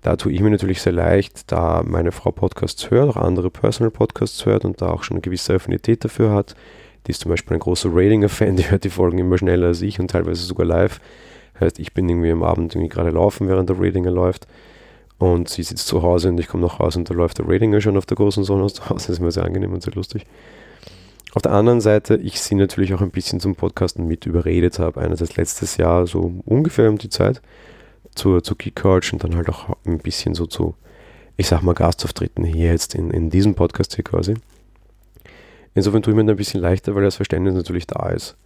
Da 0.02 0.16
tue 0.16 0.32
ich 0.32 0.40
mir 0.40 0.52
natürlich 0.52 0.82
sehr 0.82 0.94
leicht, 0.94 1.52
da 1.52 1.84
meine 1.86 2.14
Frau 2.14 2.32
Podcasts 2.32 2.90
hört, 2.90 3.10
auch 3.10 3.18
andere 3.18 3.50
Personal 3.50 3.92
Podcasts 3.92 4.46
hört 4.46 4.64
und 4.64 4.82
da 4.82 4.90
auch 4.90 5.04
schon 5.04 5.18
eine 5.18 5.22
gewisse 5.22 5.56
Affinität 5.56 6.06
dafür 6.06 6.32
hat. 6.32 6.56
Die 7.08 7.12
ist 7.12 7.20
zum 7.20 7.30
Beispiel 7.30 7.58
ein 7.58 7.60
großer 7.60 7.90
Ratinger-Fan, 7.92 8.56
die 8.56 8.72
hört 8.72 8.86
die 8.86 8.90
Folgen 8.90 9.18
immer 9.18 9.38
schneller 9.38 9.68
als 9.68 9.82
ich 9.82 10.00
und 10.00 10.12
teilweise 10.12 10.44
sogar 10.44 10.66
live. 10.66 11.02
Heißt, 11.60 11.78
ich 11.78 11.94
bin 11.94 12.08
irgendwie 12.08 12.32
am 12.32 12.42
Abend 12.42 12.74
irgendwie 12.74 12.90
gerade 12.90 13.10
laufen, 13.10 13.50
während 13.50 13.70
der 13.70 13.78
Ratinger 13.78 14.12
läuft. 14.12 14.48
Und 15.22 15.50
sie 15.50 15.62
sitzt 15.62 15.86
zu 15.86 16.02
Hause 16.02 16.30
und 16.30 16.40
ich 16.40 16.48
komme 16.48 16.64
nach 16.64 16.80
Hause 16.80 16.98
und 16.98 17.08
da 17.08 17.14
läuft 17.14 17.38
der 17.38 17.48
Ratinger 17.48 17.80
schon 17.80 17.96
auf 17.96 18.08
der 18.08 18.18
großen 18.18 18.44
Sonne 18.44 18.64
aus 18.64 18.74
dem 18.74 18.90
Haus. 18.90 19.04
Das 19.06 19.10
ist 19.10 19.20
mir 19.20 19.30
sehr 19.32 19.46
angenehm 19.46 19.72
und 19.72 19.84
sehr 19.84 19.94
lustig. 19.94 20.26
Auf 21.34 21.44
der 21.44 21.52
anderen 21.52 21.80
Seite, 21.80 22.16
ich 22.16 22.42
sie 22.42 22.56
natürlich 22.56 22.92
auch 22.96 23.02
ein 23.02 23.12
bisschen 23.12 23.40
zum 23.40 23.54
Podcasten 23.56 24.08
mit 24.08 24.26
überredet 24.26 24.80
habe. 24.80 25.00
Einerseits 25.00 25.36
letztes 25.36 25.78
Jahr, 25.78 26.08
so 26.08 26.42
ungefähr 26.46 26.90
um 26.90 26.98
die 26.98 27.10
Zeit, 27.10 27.40
zur, 28.16 28.44
zur 28.44 28.58
Geek 28.58 28.76
Couch 28.76 29.14
und 29.14 29.24
dann 29.24 29.36
halt 29.36 29.48
auch 29.50 29.78
ein 29.86 30.00
bisschen 30.00 30.34
so 30.34 30.48
zu, 30.48 30.74
ich 31.38 31.46
sag 31.46 31.62
mal, 31.62 31.76
Gastauftritten 31.76 32.44
hier 32.44 32.72
jetzt 32.72 32.96
in, 32.96 33.12
in 33.12 33.30
diesem 33.30 33.54
Podcast 33.54 33.94
hier 33.94 34.04
quasi. 34.04 34.34
Insofern 35.76 36.02
tue 36.02 36.14
ich 36.14 36.20
mir 36.20 36.28
ein 36.28 36.36
bisschen 36.36 36.62
leichter, 36.62 36.96
weil 36.96 37.04
das 37.04 37.18
Verständnis 37.18 37.54
natürlich 37.54 37.86
da 37.86 38.10
ist. 38.10 38.38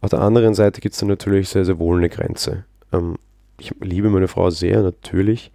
Auf 0.00 0.10
der 0.10 0.20
anderen 0.20 0.54
Seite 0.54 0.80
gibt 0.80 0.92
es 0.92 1.00
dann 1.00 1.08
natürlich 1.08 1.48
sehr, 1.48 1.64
sehr 1.64 1.80
wohl 1.80 1.98
eine 1.98 2.08
Grenze. 2.08 2.66
Ähm, 2.92 3.16
ich 3.58 3.74
liebe 3.80 4.10
meine 4.10 4.28
Frau 4.28 4.50
sehr, 4.50 4.80
natürlich. 4.80 5.50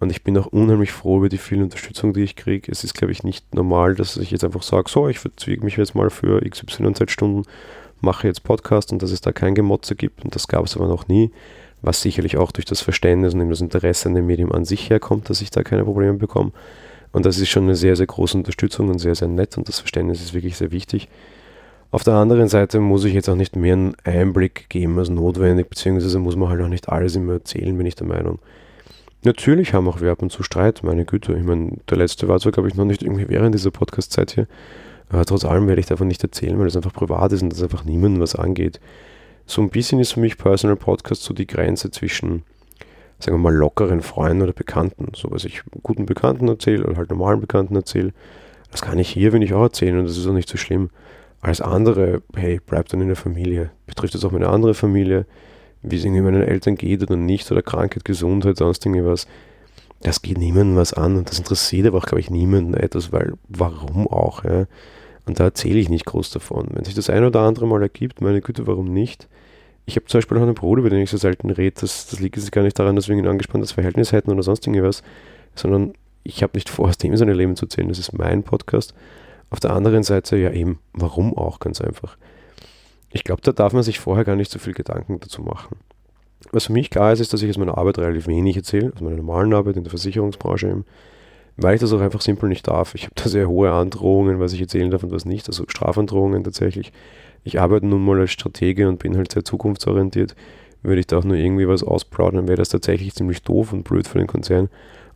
Und 0.00 0.10
ich 0.10 0.22
bin 0.22 0.38
auch 0.38 0.46
unheimlich 0.46 0.92
froh 0.92 1.18
über 1.18 1.28
die 1.28 1.38
viele 1.38 1.64
Unterstützung, 1.64 2.12
die 2.12 2.22
ich 2.22 2.36
kriege. 2.36 2.70
Es 2.70 2.84
ist, 2.84 2.94
glaube 2.94 3.12
ich, 3.12 3.24
nicht 3.24 3.54
normal, 3.54 3.94
dass 3.94 4.16
ich 4.16 4.30
jetzt 4.30 4.44
einfach 4.44 4.62
sage, 4.62 4.88
so, 4.88 5.08
ich 5.08 5.18
verzwiege 5.18 5.64
mich 5.64 5.76
jetzt 5.76 5.94
mal 5.94 6.10
für 6.10 6.40
XY 6.40 6.92
Zeitstunden, 6.94 7.44
mache 8.00 8.28
jetzt 8.28 8.44
Podcast 8.44 8.92
und 8.92 9.02
dass 9.02 9.10
es 9.10 9.20
da 9.20 9.32
kein 9.32 9.54
Gemotze 9.54 9.96
gibt. 9.96 10.24
Und 10.24 10.34
das 10.34 10.46
gab 10.46 10.64
es 10.64 10.76
aber 10.76 10.86
noch 10.86 11.08
nie, 11.08 11.32
was 11.82 12.00
sicherlich 12.00 12.36
auch 12.36 12.52
durch 12.52 12.64
das 12.64 12.80
Verständnis 12.80 13.34
und 13.34 13.48
das 13.50 13.60
Interesse 13.60 14.08
an 14.08 14.14
dem 14.14 14.26
Medium 14.26 14.52
an 14.52 14.64
sich 14.64 14.88
herkommt, 14.88 15.30
dass 15.30 15.40
ich 15.40 15.50
da 15.50 15.62
keine 15.62 15.84
Probleme 15.84 16.14
bekomme. 16.14 16.52
Und 17.12 17.26
das 17.26 17.38
ist 17.38 17.48
schon 17.48 17.64
eine 17.64 17.74
sehr, 17.74 17.96
sehr 17.96 18.06
große 18.06 18.36
Unterstützung 18.36 18.88
und 18.88 18.98
sehr, 18.98 19.14
sehr 19.14 19.28
nett 19.28 19.56
und 19.56 19.68
das 19.68 19.80
Verständnis 19.80 20.20
ist 20.20 20.34
wirklich 20.34 20.56
sehr 20.56 20.70
wichtig. 20.70 21.08
Auf 21.90 22.04
der 22.04 22.14
anderen 22.14 22.48
Seite 22.48 22.80
muss 22.80 23.04
ich 23.04 23.14
jetzt 23.14 23.30
auch 23.30 23.34
nicht 23.34 23.56
mehr 23.56 23.72
einen 23.72 23.96
Einblick 24.04 24.68
geben 24.68 24.98
als 24.98 25.08
notwendig, 25.08 25.70
beziehungsweise 25.70 26.18
muss 26.18 26.36
man 26.36 26.50
halt 26.50 26.60
auch 26.60 26.68
nicht 26.68 26.88
alles 26.90 27.16
immer 27.16 27.34
erzählen, 27.34 27.76
bin 27.76 27.86
ich 27.86 27.94
der 27.94 28.06
Meinung. 28.06 28.40
Natürlich 29.24 29.74
haben 29.74 29.88
auch 29.88 30.00
wir 30.00 30.12
ab 30.12 30.22
und 30.22 30.30
zu 30.30 30.42
Streit, 30.42 30.82
meine 30.84 31.04
Güte. 31.04 31.34
Ich 31.34 31.44
meine, 31.44 31.78
der 31.90 31.98
letzte 31.98 32.28
war 32.28 32.38
zwar, 32.38 32.52
glaube 32.52 32.68
ich, 32.68 32.76
noch 32.76 32.84
nicht 32.84 33.02
irgendwie 33.02 33.28
während 33.28 33.54
dieser 33.54 33.72
Podcast-Zeit 33.72 34.32
hier. 34.32 34.46
Aber 35.08 35.24
trotz 35.24 35.44
allem 35.44 35.66
werde 35.66 35.80
ich 35.80 35.86
davon 35.86 36.06
nicht 36.08 36.22
erzählen, 36.22 36.58
weil 36.58 36.66
es 36.66 36.76
einfach 36.76 36.92
privat 36.92 37.32
ist 37.32 37.42
und 37.42 37.50
das 37.50 37.62
einfach 37.62 37.84
niemandem 37.84 38.20
was 38.20 38.36
angeht. 38.36 38.80
So 39.46 39.62
ein 39.62 39.70
bisschen 39.70 39.98
ist 39.98 40.12
für 40.12 40.20
mich 40.20 40.36
Personal 40.36 40.76
Podcast 40.76 41.22
so 41.22 41.34
die 41.34 41.46
Grenze 41.46 41.90
zwischen, 41.90 42.42
sagen 43.18 43.36
wir 43.36 43.38
mal, 43.38 43.54
lockeren 43.54 44.02
Freunden 44.02 44.42
oder 44.42 44.52
Bekannten. 44.52 45.12
So 45.16 45.30
was 45.30 45.44
ich 45.44 45.62
guten 45.82 46.06
Bekannten 46.06 46.46
erzähle 46.46 46.84
oder 46.84 46.96
halt 46.96 47.10
normalen 47.10 47.40
Bekannten 47.40 47.74
erzähle. 47.74 48.12
Das 48.70 48.82
kann 48.82 48.98
ich 48.98 49.08
hier, 49.08 49.32
wenn 49.32 49.42
ich 49.42 49.54
auch 49.54 49.62
erzählen 49.62 49.98
und 49.98 50.04
das 50.04 50.18
ist 50.18 50.26
auch 50.26 50.32
nicht 50.32 50.48
so 50.48 50.58
schlimm. 50.58 50.90
Alles 51.40 51.60
andere, 51.60 52.22
hey, 52.36 52.60
bleibt 52.64 52.92
dann 52.92 53.00
in 53.00 53.06
der 53.06 53.16
Familie. 53.16 53.70
Betrifft 53.86 54.14
das 54.14 54.24
auch 54.24 54.32
meine 54.32 54.48
andere 54.48 54.74
Familie? 54.74 55.24
Wie 55.82 55.96
es 55.96 56.04
irgendwie 56.04 56.22
meinen 56.22 56.42
Eltern 56.42 56.76
geht 56.76 57.02
oder 57.02 57.16
nicht, 57.16 57.50
oder 57.50 57.62
Krankheit, 57.62 58.04
Gesundheit, 58.04 58.58
sonst 58.58 58.84
irgendwas. 58.84 59.26
Das 60.00 60.22
geht 60.22 60.38
niemandem 60.38 60.76
was 60.76 60.92
an 60.92 61.16
und 61.16 61.28
das 61.28 61.38
interessiert 61.38 61.86
aber 61.86 61.98
auch, 61.98 62.06
glaube 62.06 62.20
ich, 62.20 62.30
niemanden 62.30 62.74
etwas, 62.74 63.12
weil 63.12 63.34
warum 63.48 64.06
auch, 64.06 64.44
ja? 64.44 64.66
Und 65.26 65.38
da 65.40 65.44
erzähle 65.44 65.78
ich 65.78 65.90
nicht 65.90 66.06
groß 66.06 66.30
davon. 66.30 66.68
Wenn 66.72 66.84
sich 66.84 66.94
das 66.94 67.10
ein 67.10 67.22
oder 67.22 67.40
andere 67.40 67.66
mal 67.66 67.82
ergibt, 67.82 68.22
meine 68.22 68.40
Güte, 68.40 68.66
warum 68.66 68.92
nicht? 68.92 69.28
Ich 69.84 69.96
habe 69.96 70.06
zum 70.06 70.18
Beispiel 70.18 70.38
auch 70.38 70.42
einen 70.42 70.54
Bruder, 70.54 70.80
über 70.80 70.90
den 70.90 71.00
ich 71.00 71.10
so 71.10 71.18
selten 71.18 71.50
rede. 71.50 71.80
Das, 71.80 72.06
das 72.06 72.18
liegt 72.20 72.36
jetzt 72.36 72.50
gar 72.50 72.62
nicht 72.62 72.78
daran, 72.78 72.96
dass 72.96 73.08
wir 73.08 73.16
ein 73.16 73.26
angespanntes 73.26 73.72
Verhältnis 73.72 74.12
hätten 74.12 74.30
oder 74.30 74.42
sonst 74.42 74.66
irgendwas, 74.66 75.02
sondern 75.54 75.92
ich 76.24 76.42
habe 76.42 76.56
nicht 76.56 76.70
vor, 76.70 76.88
aus 76.88 76.96
dem 76.96 77.16
seine 77.16 77.34
Leben 77.34 77.56
zu 77.56 77.66
erzählen. 77.66 77.88
Das 77.88 77.98
ist 77.98 78.12
mein 78.12 78.42
Podcast. 78.42 78.94
Auf 79.50 79.60
der 79.60 79.72
anderen 79.72 80.02
Seite, 80.02 80.36
ja 80.36 80.50
eben, 80.50 80.78
warum 80.92 81.36
auch 81.36 81.58
ganz 81.58 81.80
einfach. 81.80 82.16
Ich 83.10 83.24
glaube, 83.24 83.42
da 83.42 83.52
darf 83.52 83.72
man 83.72 83.82
sich 83.82 83.98
vorher 83.98 84.24
gar 84.24 84.36
nicht 84.36 84.50
so 84.50 84.58
viel 84.58 84.74
Gedanken 84.74 85.20
dazu 85.20 85.42
machen. 85.42 85.76
Was 86.52 86.66
für 86.66 86.72
mich 86.72 86.90
klar 86.90 87.12
ist, 87.12 87.20
ist, 87.20 87.32
dass 87.32 87.42
ich 87.42 87.50
aus 87.50 87.58
meiner 87.58 87.78
Arbeit 87.78 87.98
relativ 87.98 88.26
wenig 88.26 88.56
erzähle, 88.56 88.92
aus 88.94 89.00
meiner 89.00 89.16
normalen 89.16 89.52
Arbeit 89.54 89.76
in 89.76 89.84
der 89.84 89.90
Versicherungsbranche 89.90 90.68
eben, 90.68 90.84
weil 91.56 91.74
ich 91.74 91.80
das 91.80 91.92
auch 91.92 92.00
einfach 92.00 92.20
simpel 92.20 92.48
nicht 92.48 92.68
darf. 92.68 92.94
Ich 92.94 93.04
habe 93.04 93.14
da 93.16 93.28
sehr 93.28 93.48
hohe 93.48 93.72
Androhungen, 93.72 94.38
was 94.38 94.52
ich 94.52 94.60
erzählen 94.60 94.90
darf 94.90 95.02
und 95.02 95.10
was 95.10 95.24
nicht, 95.24 95.48
also 95.48 95.64
Strafandrohungen 95.66 96.44
tatsächlich. 96.44 96.92
Ich 97.44 97.60
arbeite 97.60 97.86
nun 97.86 98.04
mal 98.04 98.20
als 98.20 98.30
Stratege 98.30 98.88
und 98.88 98.98
bin 98.98 99.16
halt 99.16 99.32
sehr 99.32 99.44
zukunftsorientiert. 99.44 100.36
Würde 100.82 101.00
ich 101.00 101.06
da 101.08 101.18
auch 101.18 101.24
nur 101.24 101.36
irgendwie 101.36 101.66
was 101.66 101.82
ausplaudern, 101.82 102.46
wäre 102.46 102.58
das 102.58 102.68
tatsächlich 102.68 103.14
ziemlich 103.14 103.42
doof 103.42 103.72
und 103.72 103.82
blöd 103.82 104.06
für 104.06 104.18
den 104.18 104.28
Konzern. 104.28 104.68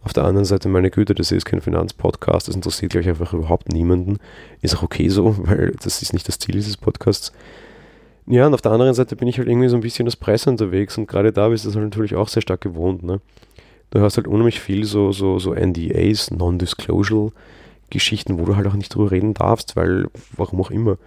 Auf 0.03 0.13
der 0.13 0.25
anderen 0.25 0.45
Seite, 0.45 0.69
meine 0.69 0.91
Güte, 0.91 1.15
das 1.15 1.31
ist 1.31 1.45
kein 1.45 1.61
Finanzpodcast, 1.61 2.49
das 2.49 2.57
interessiert 2.57 2.91
gleich 2.91 3.09
einfach 3.09 3.33
überhaupt 3.33 3.73
niemanden. 3.73 4.19
Ist 4.61 4.77
auch 4.77 4.83
okay 4.83 5.09
so, 5.09 5.37
weil 5.47 5.73
das 5.83 6.03
ist 6.03 6.13
nicht 6.13 6.27
das 6.27 6.41
Ziel 6.41 6.57
dieses 6.57 6.77
Podcasts. 6.77 7.33
Ja, 8.27 8.47
und 8.47 8.55
auf 8.55 8.63
der 8.63 8.73
anderen 8.73 8.95
Seite 8.95 9.17
bin 9.17 9.29
ich 9.29 9.39
halt 9.39 9.49
irgendwie 9.49 9.69
so 9.69 9.77
ein 9.77 9.83
bisschen 9.83 10.07
als 10.07 10.17
Presse 10.17 10.51
unterwegs 10.51 10.97
und 10.97 11.09
gerade 11.09 11.33
da 11.33 11.49
bist 11.49 11.65
du 11.65 11.69
das 11.69 11.77
halt 11.77 11.85
natürlich 11.85 12.15
auch 12.15 12.29
sehr 12.29 12.43
stark 12.43 12.61
gewohnt. 12.61 13.03
Ne? 13.03 13.21
Du 13.91 14.01
hast 14.01 14.17
halt 14.17 14.29
unheimlich 14.29 14.61
viel 14.61 14.85
so, 14.85 15.13
so, 15.13 15.39
so 15.39 15.55
NDAs, 15.55 16.31
Non-Disclosure-Geschichten, 16.31 18.39
wo 18.39 18.45
du 18.45 18.57
halt 18.57 18.67
auch 18.67 18.75
nicht 18.75 18.95
drüber 18.95 19.11
reden 19.11 19.35
darfst, 19.35 19.77
weil, 19.77 20.07
warum 20.37 20.61
auch 20.61 20.71
immer, 20.71 20.99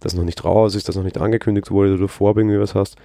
das 0.00 0.14
noch 0.14 0.24
nicht 0.24 0.44
raus 0.44 0.74
ist, 0.74 0.88
das 0.88 0.96
noch 0.96 1.04
nicht 1.04 1.18
angekündigt 1.18 1.70
wurde, 1.70 1.96
du 1.96 2.02
davor 2.02 2.36
irgendwie 2.36 2.58
was 2.58 2.74
hast. 2.74 2.96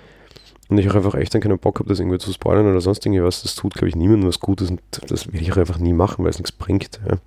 Und 0.68 0.78
ich 0.78 0.90
auch 0.90 0.96
einfach 0.96 1.16
echt 1.16 1.34
dann 1.34 1.42
keinen 1.42 1.58
Bock 1.58 1.80
habe, 1.80 1.90
das 1.90 2.00
irgendwie 2.00 2.20
zu 2.20 2.32
spoilern 2.32 2.70
oder 2.70 2.82
sonst 2.82 3.06
irgendwas. 3.06 3.42
Das 3.42 3.56
tut, 3.56 3.74
glaube 3.74 3.90
ich, 3.90 3.96
niemandem 3.96 4.28
was 4.28 4.40
Gutes 4.40 4.70
und 4.70 4.82
das 5.08 5.32
will 5.32 5.42
ich 5.42 5.52
auch 5.52 5.58
einfach 5.58 5.80
nie 5.80 5.94
machen, 5.94 6.24
weil 6.24 6.30
es 6.30 6.38
nichts 6.38 6.52
bringt. 6.52 7.00
Ja. 7.10 7.18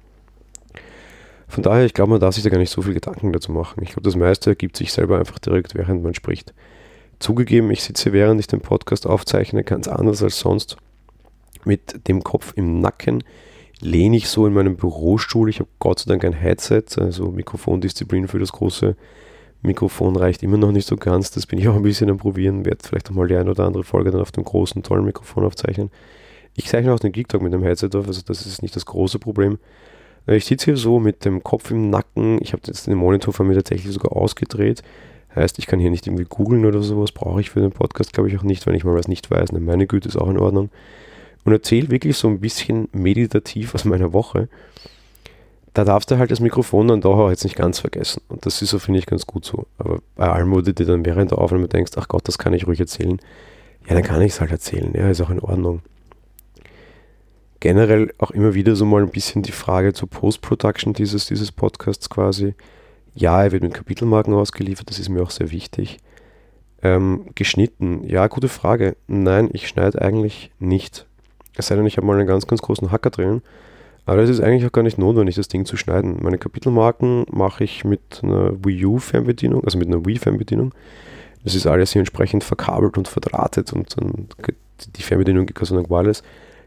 Von 1.53 1.63
daher, 1.63 1.85
ich 1.85 1.93
glaube, 1.93 2.13
man 2.13 2.21
darf 2.21 2.35
sich 2.35 2.43
da 2.43 2.49
gar 2.49 2.57
nicht 2.57 2.71
so 2.71 2.81
viel 2.81 2.95
Gedanken 2.95 3.31
dazu 3.31 3.53
machen. 3.53 3.83
Ich 3.83 3.91
glaube, 3.91 4.05
das 4.05 4.17
meiste 4.17 4.49
ergibt 4.49 4.75
sich 4.75 4.91
selber 4.91 5.19
einfach 5.19 5.39
direkt, 5.39 5.75
während 5.75 6.03
man 6.03 6.15
spricht. 6.15 6.55
Zugegeben, 7.19 7.71
ich 7.71 7.83
sitze 7.83 8.15
während 8.15 8.41
ich 8.41 8.47
den 8.47 8.63
Podcast 8.63 9.07
aufzeichne 9.07 9.63
ganz 9.63 9.87
anders 9.87 10.23
als 10.23 10.39
sonst. 10.39 10.79
Mit 11.67 12.09
dem 12.09 12.25
Kopf 12.25 12.55
im 12.57 12.81
Nacken 12.81 13.23
lehne 13.83 14.17
ich 14.17 14.31
so 14.31 14.47
in 14.47 14.55
meinem 14.55 14.77
Bürostuhl. 14.77 15.51
Ich 15.51 15.61
habe 15.61 15.69
Gott 15.79 15.99
sei 15.99 16.09
Dank 16.09 16.25
ein 16.25 16.33
Headset, 16.33 16.85
also 16.97 17.31
Mikrofondisziplin 17.31 18.29
für 18.29 18.39
das 18.39 18.53
große 18.53 18.97
Mikrofon 19.61 20.17
reicht 20.17 20.43
immer 20.43 20.57
noch 20.57 20.73
nicht 20.73 20.89
so 20.89 20.97
ganz. 20.97 21.33
Das 21.33 21.47
bin 21.47 21.59
ich 21.59 21.69
auch 21.69 21.77
ein 21.77 21.83
bisschen 21.83 22.09
am 22.09 22.17
Probieren. 22.17 22.65
Werde 22.65 22.79
vielleicht 22.83 23.11
auch 23.11 23.15
mal 23.15 23.29
die 23.29 23.37
eine 23.37 23.51
oder 23.51 23.67
andere 23.67 23.85
Folge 23.85 24.11
dann 24.11 24.23
auf 24.23 24.33
dem 24.33 24.45
großen, 24.45 24.83
tollen 24.83 25.05
Mikrofon 25.05 25.45
aufzeichnen. 25.45 25.91
Ich 26.55 26.69
zeichne 26.69 26.95
auch 26.95 26.99
den 26.99 27.13
Geek 27.13 27.29
Talk 27.29 27.43
mit 27.43 27.53
dem 27.53 27.63
Headset 27.63 27.91
auf, 27.93 28.07
also 28.07 28.23
das 28.25 28.47
ist 28.47 28.63
nicht 28.63 28.75
das 28.75 28.87
große 28.87 29.19
Problem. 29.19 29.59
Äh, 30.27 30.37
ich 30.37 30.45
sitze 30.45 30.67
hier 30.67 30.77
so 30.77 30.99
mit 30.99 31.25
dem 31.25 31.43
Kopf 31.43 31.71
im 31.71 31.91
Nacken. 31.91 32.39
Ich 32.41 32.53
habe 32.53 32.63
jetzt 32.67 32.87
den 32.87 32.97
Monitor 32.97 33.33
von 33.33 33.47
mir 33.47 33.55
tatsächlich 33.55 33.93
sogar 33.93 34.17
ausgedreht. 34.17 34.83
Heißt, 35.35 35.59
ich 35.59 35.67
kann 35.67 35.79
hier 35.79 35.91
nicht 35.91 36.07
irgendwie 36.07 36.27
googeln 36.29 36.67
oder 36.67 36.83
sowas. 36.83 37.13
Brauche 37.13 37.41
ich 37.41 37.51
für 37.51 37.61
den 37.61 37.73
Podcast, 37.73 38.13
glaube 38.13 38.29
ich, 38.29 38.39
auch 38.39 38.43
nicht, 38.43 38.67
wenn 38.67 38.75
ich 38.75 38.85
mal 38.85 38.95
was 38.95 39.09
nicht 39.09 39.31
weiß. 39.31 39.53
Meine 39.53 39.87
Güte 39.87 40.09
ist 40.09 40.17
auch 40.17 40.29
in 40.29 40.39
Ordnung. 40.39 40.71
Und 41.45 41.53
erzähle 41.53 41.91
wirklich 41.91 42.17
so 42.17 42.29
ein 42.29 42.41
bisschen 42.41 42.89
meditativ 42.93 43.75
aus 43.75 43.85
meiner 43.85 44.13
Woche 44.13 44.49
da 45.75 45.85
darfst 45.85 46.11
du 46.11 46.19
halt 46.19 46.31
das 46.31 46.41
Mikrofon 46.41 46.89
dann 46.89 47.01
doch 47.01 47.19
auch 47.19 47.31
jetzt 47.31 47.45
nicht 47.45 47.57
ganz 47.57 47.79
vergessen. 47.81 48.23
Und 48.29 48.45
das 48.45 48.61
ist 48.61 48.71
so, 48.71 48.79
finde 48.79 48.99
ich, 48.99 49.07
ganz 49.07 49.27
gut 49.27 49.45
so. 49.45 49.67
Aber 49.79 50.01
bei 50.17 50.29
allem, 50.29 50.51
wo 50.51 50.61
du 50.61 50.75
dir 50.75 50.87
dann 50.87 51.05
während 51.05 51.31
der 51.31 51.39
Aufnahme 51.39 51.69
denkst, 51.69 51.93
ach 51.97 52.09
Gott, 52.09 52.29
das 52.29 52.39
kann 52.39 52.53
ich 52.53 52.67
ruhig 52.67 52.81
erzählen, 52.81 53.19
ja, 53.89 53.95
dann 53.95 54.03
kann 54.03 54.21
ich 54.21 54.33
es 54.33 54.41
halt 54.41 54.51
erzählen. 54.51 54.93
Ja, 54.95 55.09
ist 55.09 55.21
auch 55.21 55.31
in 55.31 55.41
Ordnung. 55.41 55.81
Generell 57.63 58.13
auch 58.19 58.33
immer 58.33 58.55
wieder 58.55 58.75
so 58.75 58.85
mal 58.85 59.03
ein 59.03 59.11
bisschen 59.11 59.43
die 59.43 59.53
Frage 59.53 59.93
zur 59.93 60.11
Post-Production 60.11 60.95
dieses, 60.95 61.27
dieses 61.27 61.53
Podcasts 61.53 62.11
quasi. 62.11 62.55
Ja, 63.15 63.43
er 63.45 63.53
wird 63.53 63.63
mit 63.63 63.73
Kapitelmarken 63.73 64.35
ausgeliefert, 64.35 64.91
das 64.91 64.99
ist 64.99 65.09
mir 65.09 65.23
auch 65.23 65.31
sehr 65.31 65.53
wichtig. 65.53 65.99
Ähm, 66.83 67.27
geschnitten, 67.37 68.03
ja, 68.05 68.27
gute 68.27 68.49
Frage. 68.49 68.97
Nein, 69.07 69.49
ich 69.53 69.69
schneide 69.69 70.03
eigentlich 70.03 70.51
nicht. 70.59 71.07
Es 71.57 71.69
sei 71.69 71.77
denn, 71.77 71.87
ich 71.87 71.99
habe 71.99 72.07
mal 72.07 72.19
einen 72.19 72.27
ganz, 72.27 72.49
ganz 72.49 72.63
großen 72.63 72.91
Hacker 72.91 73.11
drinnen 73.11 73.43
aber 74.05 74.23
es 74.23 74.31
ist 74.31 74.41
eigentlich 74.41 74.67
auch 74.67 74.73
gar 74.73 74.83
nicht 74.83 74.99
notwendig, 74.99 75.37
das 75.37 75.49
Ding 75.49 75.65
zu 75.65 75.77
schneiden. 75.77 76.19
Meine 76.23 76.39
Kapitelmarken 76.39 77.25
mache 77.31 77.65
ich 77.65 77.85
mit 77.85 78.21
einer 78.23 78.53
Wii 78.65 78.85
U-Fernbedienung, 78.87 79.63
also 79.65 79.79
mit 79.79 79.87
einer 79.87 80.05
Wii-Fernbedienung. 80.05 80.75
Das 81.45 81.55
ist 81.55 81.67
alles 81.67 81.93
hier 81.93 82.01
entsprechend 82.01 82.43
verkabelt 82.43 82.99
und 82.99 83.07
verdrahtet 83.07 83.73
und 83.73 83.97
dann 83.97 84.29
die 84.97 85.03
Fernbedienung 85.03 85.47
geht 85.47 85.57
Gott 85.57 85.71
wireless. 85.71 86.23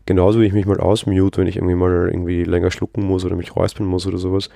Genauso 0.06 0.40
wie 0.40 0.46
ich 0.46 0.54
mich 0.54 0.66
mal 0.66 0.80
ausmute, 0.80 1.42
wenn 1.42 1.48
ich 1.48 1.56
irgendwie 1.56 1.76
mal 1.76 2.10
irgendwie 2.10 2.44
länger 2.44 2.72
schlucken 2.72 3.06
muss 3.06 3.26
oder 3.26 3.36
mich 3.36 3.56
räuspern 3.56 3.88
muss 3.88 4.06
oder 4.06 4.18
sowas. 4.18 4.50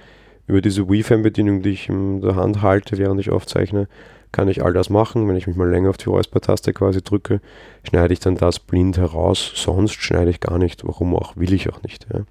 Über 0.47 0.61
diese 0.61 0.89
Wii-Fernbedienung, 0.89 1.61
die 1.61 1.69
ich 1.69 1.89
in 1.89 2.21
der 2.21 2.35
Hand 2.35 2.61
halte, 2.61 2.97
während 2.97 3.19
ich 3.19 3.29
aufzeichne, 3.29 3.87
kann 4.31 4.47
ich 4.47 4.63
all 4.63 4.73
das 4.73 4.89
machen. 4.89 5.27
Wenn 5.27 5.35
ich 5.35 5.47
mich 5.47 5.55
mal 5.55 5.69
länger 5.69 5.89
auf 5.89 5.97
die 5.97 6.09
Räusper-Taste 6.09 6.73
quasi 6.73 7.01
drücke, 7.01 7.41
schneide 7.83 8.13
ich 8.13 8.19
dann 8.19 8.35
das 8.35 8.59
blind 8.59 8.97
heraus. 8.97 9.51
Sonst 9.55 9.93
schneide 9.93 10.29
ich 10.29 10.39
gar 10.39 10.57
nicht. 10.57 10.85
Warum 10.85 11.15
auch? 11.15 11.35
Will 11.35 11.53
ich 11.53 11.69
auch 11.69 11.81
nicht. 11.83 12.05
Ja. 12.13 12.21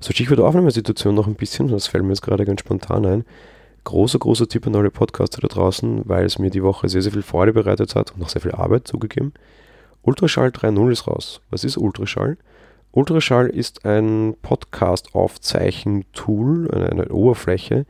So 0.00 0.12
Stichwort 0.12 0.40
Aufnahmesituation 0.40 1.14
noch 1.14 1.26
ein 1.26 1.34
bisschen, 1.34 1.68
das 1.68 1.86
fällt 1.86 2.04
mir 2.04 2.10
jetzt 2.10 2.22
gerade 2.22 2.44
ganz 2.44 2.60
spontan 2.60 3.06
ein. 3.06 3.24
Großer, 3.84 4.18
großer 4.18 4.48
Tipp 4.48 4.66
an 4.66 4.76
alle 4.76 4.90
Podcaster 4.90 5.40
da 5.40 5.48
draußen, 5.48 6.02
weil 6.04 6.26
es 6.26 6.38
mir 6.38 6.50
die 6.50 6.62
Woche 6.62 6.88
sehr, 6.88 7.02
sehr 7.02 7.12
viel 7.12 7.22
Freude 7.22 7.52
bereitet 7.52 7.94
hat 7.94 8.12
und 8.12 8.20
noch 8.20 8.28
sehr 8.28 8.42
viel 8.42 8.52
Arbeit 8.52 8.88
zugegeben. 8.88 9.32
Ultraschall 10.06 10.48
3.0 10.50 10.92
ist 10.92 11.08
raus. 11.08 11.40
Was 11.50 11.64
ist 11.64 11.76
Ultraschall? 11.76 12.36
Ultraschall 12.92 13.48
ist 13.48 13.84
ein 13.84 14.36
Podcast-Aufzeichen-Tool, 14.40 16.70
eine, 16.70 16.90
eine, 16.90 17.08
Oberfläche, 17.08 17.86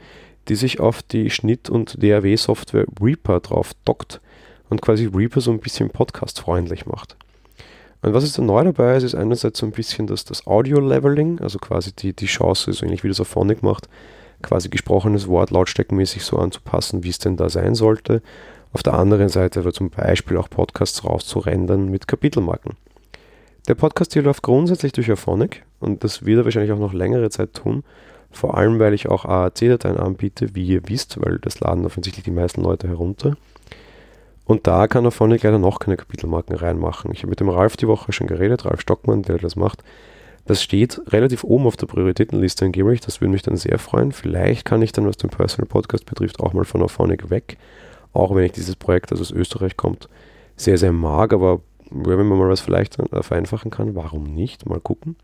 die 0.49 0.55
sich 0.55 0.81
auf 0.81 1.03
die 1.03 1.29
Schnitt- 1.29 1.69
und 1.69 2.03
DAW-Software 2.03 2.87
Reaper 3.03 3.41
drauf 3.41 3.73
dockt 3.85 4.23
und 4.71 4.81
quasi 4.81 5.05
Reaper 5.05 5.43
so 5.43 5.51
ein 5.51 5.61
bisschen 5.61 5.91
podcast-freundlich 5.91 6.87
macht. 6.87 7.19
Und 8.01 8.15
was 8.15 8.25
ist 8.25 8.39
da 8.39 8.43
neu 8.43 8.65
dabei? 8.65 8.97
Es 8.97 9.03
ist 9.03 9.15
einerseits 9.15 9.59
so 9.59 9.67
ein 9.67 9.73
bisschen 9.73 10.07
das, 10.07 10.25
das 10.25 10.47
Audio-Leveling, 10.47 11.41
also 11.41 11.59
quasi 11.59 11.93
die, 11.93 12.15
die 12.15 12.25
Chance, 12.25 12.73
so 12.73 12.87
ähnlich 12.87 13.05
wie 13.05 13.09
das 13.09 13.21
auf 13.21 13.29
Phonic 13.29 13.63
macht, 13.63 13.91
quasi 14.41 14.71
gesprochenes 14.71 15.29
Wort 15.29 15.51
lautstärkenmäßig 15.51 16.25
so 16.25 16.39
anzupassen, 16.39 17.05
wie 17.05 17.11
es 17.11 17.19
denn 17.19 17.37
da 17.37 17.51
sein 17.51 17.75
sollte. 17.75 18.23
Auf 18.73 18.83
der 18.83 18.95
anderen 18.95 19.29
Seite 19.29 19.61
aber 19.61 19.73
zum 19.73 19.91
Beispiel 19.91 20.37
auch 20.37 20.51
Podcasts 20.51 21.05
rauszurendern 21.05 21.89
mit 21.89 22.07
Kapitelmarken. 22.09 22.75
Der 23.69 23.75
Podcast 23.75 24.13
hier 24.13 24.23
läuft 24.23 24.43
grundsätzlich 24.43 24.93
durch 24.93 25.11
Auphonic 25.11 25.65
und 25.81 26.05
das 26.05 26.25
wird 26.25 26.39
er 26.39 26.45
wahrscheinlich 26.45 26.73
auch 26.73 26.79
noch 26.79 26.93
längere 26.93 27.31
Zeit 27.31 27.55
tun. 27.55 27.83
Vor 28.31 28.57
allem, 28.57 28.79
weil 28.79 28.95
ich 28.95 29.09
auch 29.09 29.25
AAC-Dateien 29.25 29.97
anbiete, 29.97 30.55
wie 30.55 30.67
ihr 30.67 30.89
wisst, 30.89 31.19
weil 31.25 31.39
das 31.39 31.61
laden 31.61 31.87
offensichtlich 31.87 32.25
die 32.25 32.31
meisten 32.31 32.63
Leute 32.63 32.87
herunter. 32.87 33.37
Und 34.45 34.67
da 34.69 34.87
kann 34.87 35.11
vorne 35.11 35.37
leider 35.37 35.59
noch 35.59 35.81
keine 35.81 35.97
Kapitelmarken 35.97 36.55
reinmachen. 36.55 37.11
Ich 37.13 37.21
habe 37.21 37.31
mit 37.31 37.41
dem 37.41 37.49
Ralf 37.49 37.77
die 37.77 37.89
Woche 37.89 38.13
schon 38.13 38.29
geredet, 38.29 38.65
Ralf 38.65 38.81
Stockmann, 38.81 39.23
der 39.23 39.39
das 39.39 39.57
macht. 39.57 39.83
Das 40.47 40.63
steht 40.63 41.01
relativ 41.09 41.43
oben 41.43 41.67
auf 41.67 41.77
der 41.77 41.87
Prioritätenliste 41.87 42.67
angeblich. 42.67 43.01
Das 43.01 43.21
würde 43.21 43.33
mich 43.33 43.43
dann 43.43 43.57
sehr 43.57 43.79
freuen. 43.81 44.13
Vielleicht 44.13 44.65
kann 44.65 44.83
ich 44.83 44.93
dann, 44.93 45.07
was 45.07 45.17
den 45.17 45.31
Personal 45.31 45.67
Podcast 45.67 46.07
betrifft, 46.07 46.39
auch 46.39 46.53
mal 46.53 46.65
von 46.65 46.83
Auphonic 46.83 47.31
weg. 47.31 47.59
Auch 48.13 48.35
wenn 48.35 48.45
ich 48.45 48.53
dieses 48.53 48.77
Projekt, 48.77 49.11
das 49.11 49.21
aus 49.21 49.31
Österreich 49.31 49.77
kommt, 49.77 50.09
sehr, 50.57 50.79
sehr 50.79 50.93
mag. 50.93 51.33
Aber 51.33 51.61
wenn 51.91 52.27
man 52.27 52.39
mal 52.39 52.49
was 52.49 52.61
vielleicht 52.61 52.97
vereinfachen 53.21 53.71
kann, 53.71 53.95
warum 53.95 54.25
nicht? 54.25 54.67
Mal 54.67 54.81
gucken. 54.81 55.17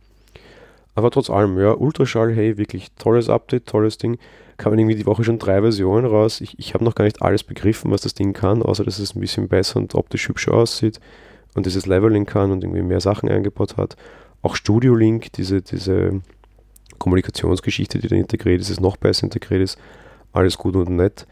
Aber 0.94 1.10
trotz 1.10 1.30
allem, 1.30 1.58
ja, 1.58 1.72
Ultraschall, 1.72 2.34
hey, 2.34 2.58
wirklich 2.58 2.92
tolles 2.98 3.28
Update, 3.30 3.66
tolles 3.66 3.96
Ding. 3.96 4.18
Kamen 4.58 4.78
irgendwie 4.78 4.96
die 4.96 5.06
Woche 5.06 5.24
schon 5.24 5.38
drei 5.38 5.60
Versionen 5.60 6.04
raus. 6.04 6.40
Ich, 6.40 6.58
ich 6.58 6.74
habe 6.74 6.84
noch 6.84 6.94
gar 6.94 7.04
nicht 7.04 7.22
alles 7.22 7.42
begriffen, 7.42 7.90
was 7.90 8.02
das 8.02 8.14
Ding 8.14 8.34
kann, 8.34 8.62
außer 8.62 8.84
dass 8.84 8.98
es 8.98 9.14
ein 9.14 9.20
bisschen 9.20 9.48
besser 9.48 9.78
und 9.80 9.94
optisch 9.94 10.28
hübscher 10.28 10.52
aussieht 10.52 11.00
und 11.54 11.66
dieses 11.66 11.86
Leveling 11.86 12.26
kann 12.26 12.50
und 12.50 12.62
irgendwie 12.62 12.82
mehr 12.82 13.00
Sachen 13.00 13.28
eingebaut 13.28 13.76
hat. 13.76 13.96
Auch 14.42 14.54
Studio 14.54 14.94
Link, 14.94 15.32
diese, 15.32 15.62
diese 15.62 16.20
Kommunikationsgeschichte, 16.98 17.98
die 17.98 18.08
da 18.08 18.16
integriert 18.16 18.60
ist, 18.60 18.70
ist 18.70 18.80
noch 18.80 18.96
besser 18.96 19.24
integriert 19.24 19.62
ist. 19.62 19.78
Alles 20.32 20.58
gut 20.58 20.76
und 20.76 20.90
nett. 20.90 21.26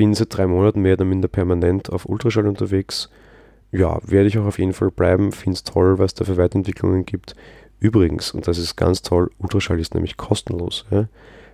Bin 0.00 0.14
seit 0.14 0.34
drei 0.34 0.46
Monaten 0.46 0.80
mehr 0.80 0.94
oder 0.94 1.04
minder 1.04 1.28
permanent 1.28 1.92
auf 1.92 2.06
Ultraschall 2.06 2.46
unterwegs. 2.46 3.10
Ja, 3.70 3.98
werde 4.02 4.28
ich 4.28 4.38
auch 4.38 4.46
auf 4.46 4.58
jeden 4.58 4.72
Fall 4.72 4.90
bleiben. 4.90 5.30
Finde 5.30 5.56
es 5.56 5.62
toll, 5.62 5.98
was 5.98 6.14
da 6.14 6.24
für 6.24 6.38
Weiterentwicklungen 6.38 7.04
gibt. 7.04 7.34
Übrigens, 7.80 8.30
und 8.30 8.48
das 8.48 8.56
ist 8.56 8.76
ganz 8.76 9.02
toll, 9.02 9.30
Ultraschall 9.36 9.78
ist 9.78 9.92
nämlich 9.92 10.16
kostenlos. 10.16 10.86
Ja. 10.90 11.06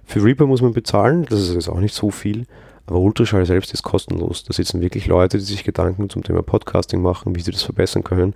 Für 0.05 0.23
Reaper 0.23 0.47
muss 0.47 0.63
man 0.63 0.75
bezahlen, 0.75 1.27
das 1.29 1.41
ist 1.41 1.55
jetzt 1.55 1.69
auch 1.69 1.81
nicht 1.81 1.93
so 1.93 2.13
viel, 2.13 2.47
aber 2.87 3.01
Ultraschall 3.01 3.45
selbst 3.47 3.75
ist 3.75 3.83
kostenlos. 3.83 4.45
Da 4.45 4.53
sitzen 4.53 4.81
wirklich 4.81 5.09
Leute, 5.09 5.39
die 5.39 5.45
sich 5.45 5.65
Gedanken 5.65 6.09
zum 6.09 6.23
Thema 6.23 6.45
Podcasting 6.45 7.03
machen, 7.03 7.35
wie 7.35 7.41
sie 7.41 7.51
das 7.51 7.65
verbessern 7.65 8.05
können 8.05 8.33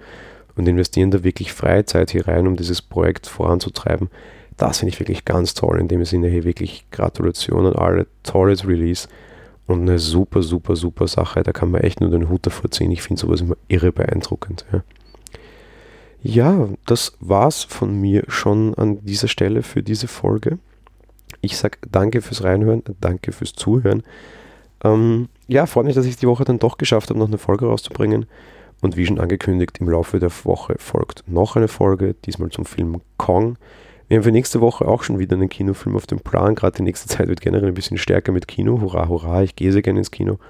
und 0.57 0.66
investieren 0.66 1.12
da 1.12 1.23
wirklich 1.23 1.53
Freizeit 1.53 2.11
hier 2.11 2.27
rein, 2.27 2.49
um 2.49 2.57
dieses 2.57 2.83
Projekt 2.83 3.29
voranzutreiben. 3.29 4.11
Das 4.57 4.79
finde 4.81 4.92
ich 4.92 4.99
wirklich 4.99 5.25
ganz 5.25 5.55
toll. 5.55 5.79
In 5.79 5.87
dem 5.87 6.05
Sinne 6.05 6.27
hier 6.27 6.42
wirklich 6.42 6.87
Gratulation 6.90 7.64
an 7.64 7.77
alle. 7.77 8.09
Tolles 8.25 8.66
Release 8.66 9.07
und 9.70 9.83
eine 9.83 9.98
super, 9.98 10.42
super, 10.42 10.76
super 10.76 11.06
Sache. 11.09 11.42
Da 11.42 11.52
kann 11.52 11.70
man 11.70 11.83
echt 11.83 12.00
nur 12.00 12.11
den 12.11 12.28
Hut 12.28 12.46
davor 12.46 12.70
ziehen. 12.70 12.90
Ich 12.90 13.02
finde 13.02 13.20
sowas 13.20 13.40
immer 13.40 13.56
irre 13.68 13.92
beeindruckend. 13.92 14.64
Ja. 14.72 14.83
Ja, 16.22 16.68
das 16.87 17.16
war's 17.20 17.64
von 17.64 17.98
mir 17.98 18.24
schon 18.28 18.74
an 18.74 19.04
dieser 19.04 19.28
Stelle 19.28 19.62
für 19.62 19.83
diese 19.83 20.06
Folge. 20.06 20.59
Ich 21.40 21.56
sage 21.56 21.78
danke 21.90 22.20
fürs 22.20 22.44
Reinhören, 22.44 22.83
danke 23.00 23.33
fürs 23.33 23.54
Zuhören. 23.54 24.02
Ähm, 24.85 25.28
ja, 25.48 25.64
freut 25.64 25.87
mich, 25.87 25.94
dass 25.94 26.04
ich 26.04 26.16
die 26.16 26.26
Woche 26.26 26.44
dann 26.44 26.59
doch 26.59 26.76
geschafft 26.76 27.09
habe, 27.09 27.18
noch 27.18 27.28
eine 27.28 27.38
Folge 27.38 27.66
rauszubringen. 27.66 28.26
Und 28.83 28.96
wie 28.96 29.06
schon 29.06 29.18
angekündigt, 29.18 29.78
im 29.80 29.88
Laufe 29.88 30.20
der 30.20 30.30
Woche 30.44 30.74
folgt 30.78 31.24
noch 31.26 31.56
eine 31.56 31.68
Folge, 31.68 32.14
diesmal 32.26 32.50
zum 32.50 32.64
Film 32.64 33.00
Kong. 33.16 33.56
Wir 34.11 34.16
haben 34.16 34.25
für 34.25 34.33
nächste 34.33 34.61
Woche 34.61 34.88
auch 34.88 35.05
schon 35.05 35.20
wieder 35.20 35.37
einen 35.37 35.49
Kinofilm 35.49 35.94
auf 35.94 36.05
dem 36.05 36.18
Plan. 36.18 36.57
Gerade 36.57 36.79
die 36.79 36.83
nächste 36.83 37.07
Zeit 37.07 37.29
wird 37.29 37.40
generell 37.40 37.68
ein 37.68 37.75
bisschen 37.75 37.96
stärker 37.96 38.33
mit 38.33 38.49
Kino. 38.49 38.81
Hurra, 38.81 39.07
hurra, 39.07 39.44
ich 39.44 39.55
gehe 39.55 39.70
sehr 39.70 39.83
gerne 39.83 40.01
ins 40.01 40.11
Kino. 40.11 40.40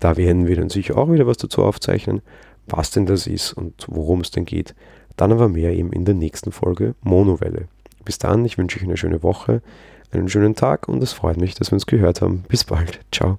Da 0.00 0.18
werden 0.18 0.46
wir 0.46 0.54
dann 0.54 0.68
sicher 0.68 0.98
auch 0.98 1.10
wieder 1.10 1.26
was 1.26 1.38
dazu 1.38 1.64
aufzeichnen, 1.64 2.20
was 2.66 2.90
denn 2.90 3.06
das 3.06 3.26
ist 3.26 3.54
und 3.54 3.86
worum 3.88 4.20
es 4.20 4.32
denn 4.32 4.44
geht. 4.44 4.74
Dann 5.16 5.32
aber 5.32 5.48
mehr 5.48 5.72
eben 5.72 5.94
in 5.94 6.04
der 6.04 6.14
nächsten 6.14 6.52
Folge 6.52 6.94
Monowelle. 7.00 7.68
Bis 8.04 8.18
dann, 8.18 8.44
ich 8.44 8.58
wünsche 8.58 8.76
euch 8.76 8.84
eine 8.84 8.98
schöne 8.98 9.22
Woche, 9.22 9.62
einen 10.12 10.28
schönen 10.28 10.54
Tag 10.54 10.86
und 10.86 11.02
es 11.02 11.14
freut 11.14 11.38
mich, 11.38 11.54
dass 11.54 11.70
wir 11.70 11.76
uns 11.76 11.86
gehört 11.86 12.20
haben. 12.20 12.44
Bis 12.48 12.64
bald. 12.64 13.00
Ciao. 13.10 13.38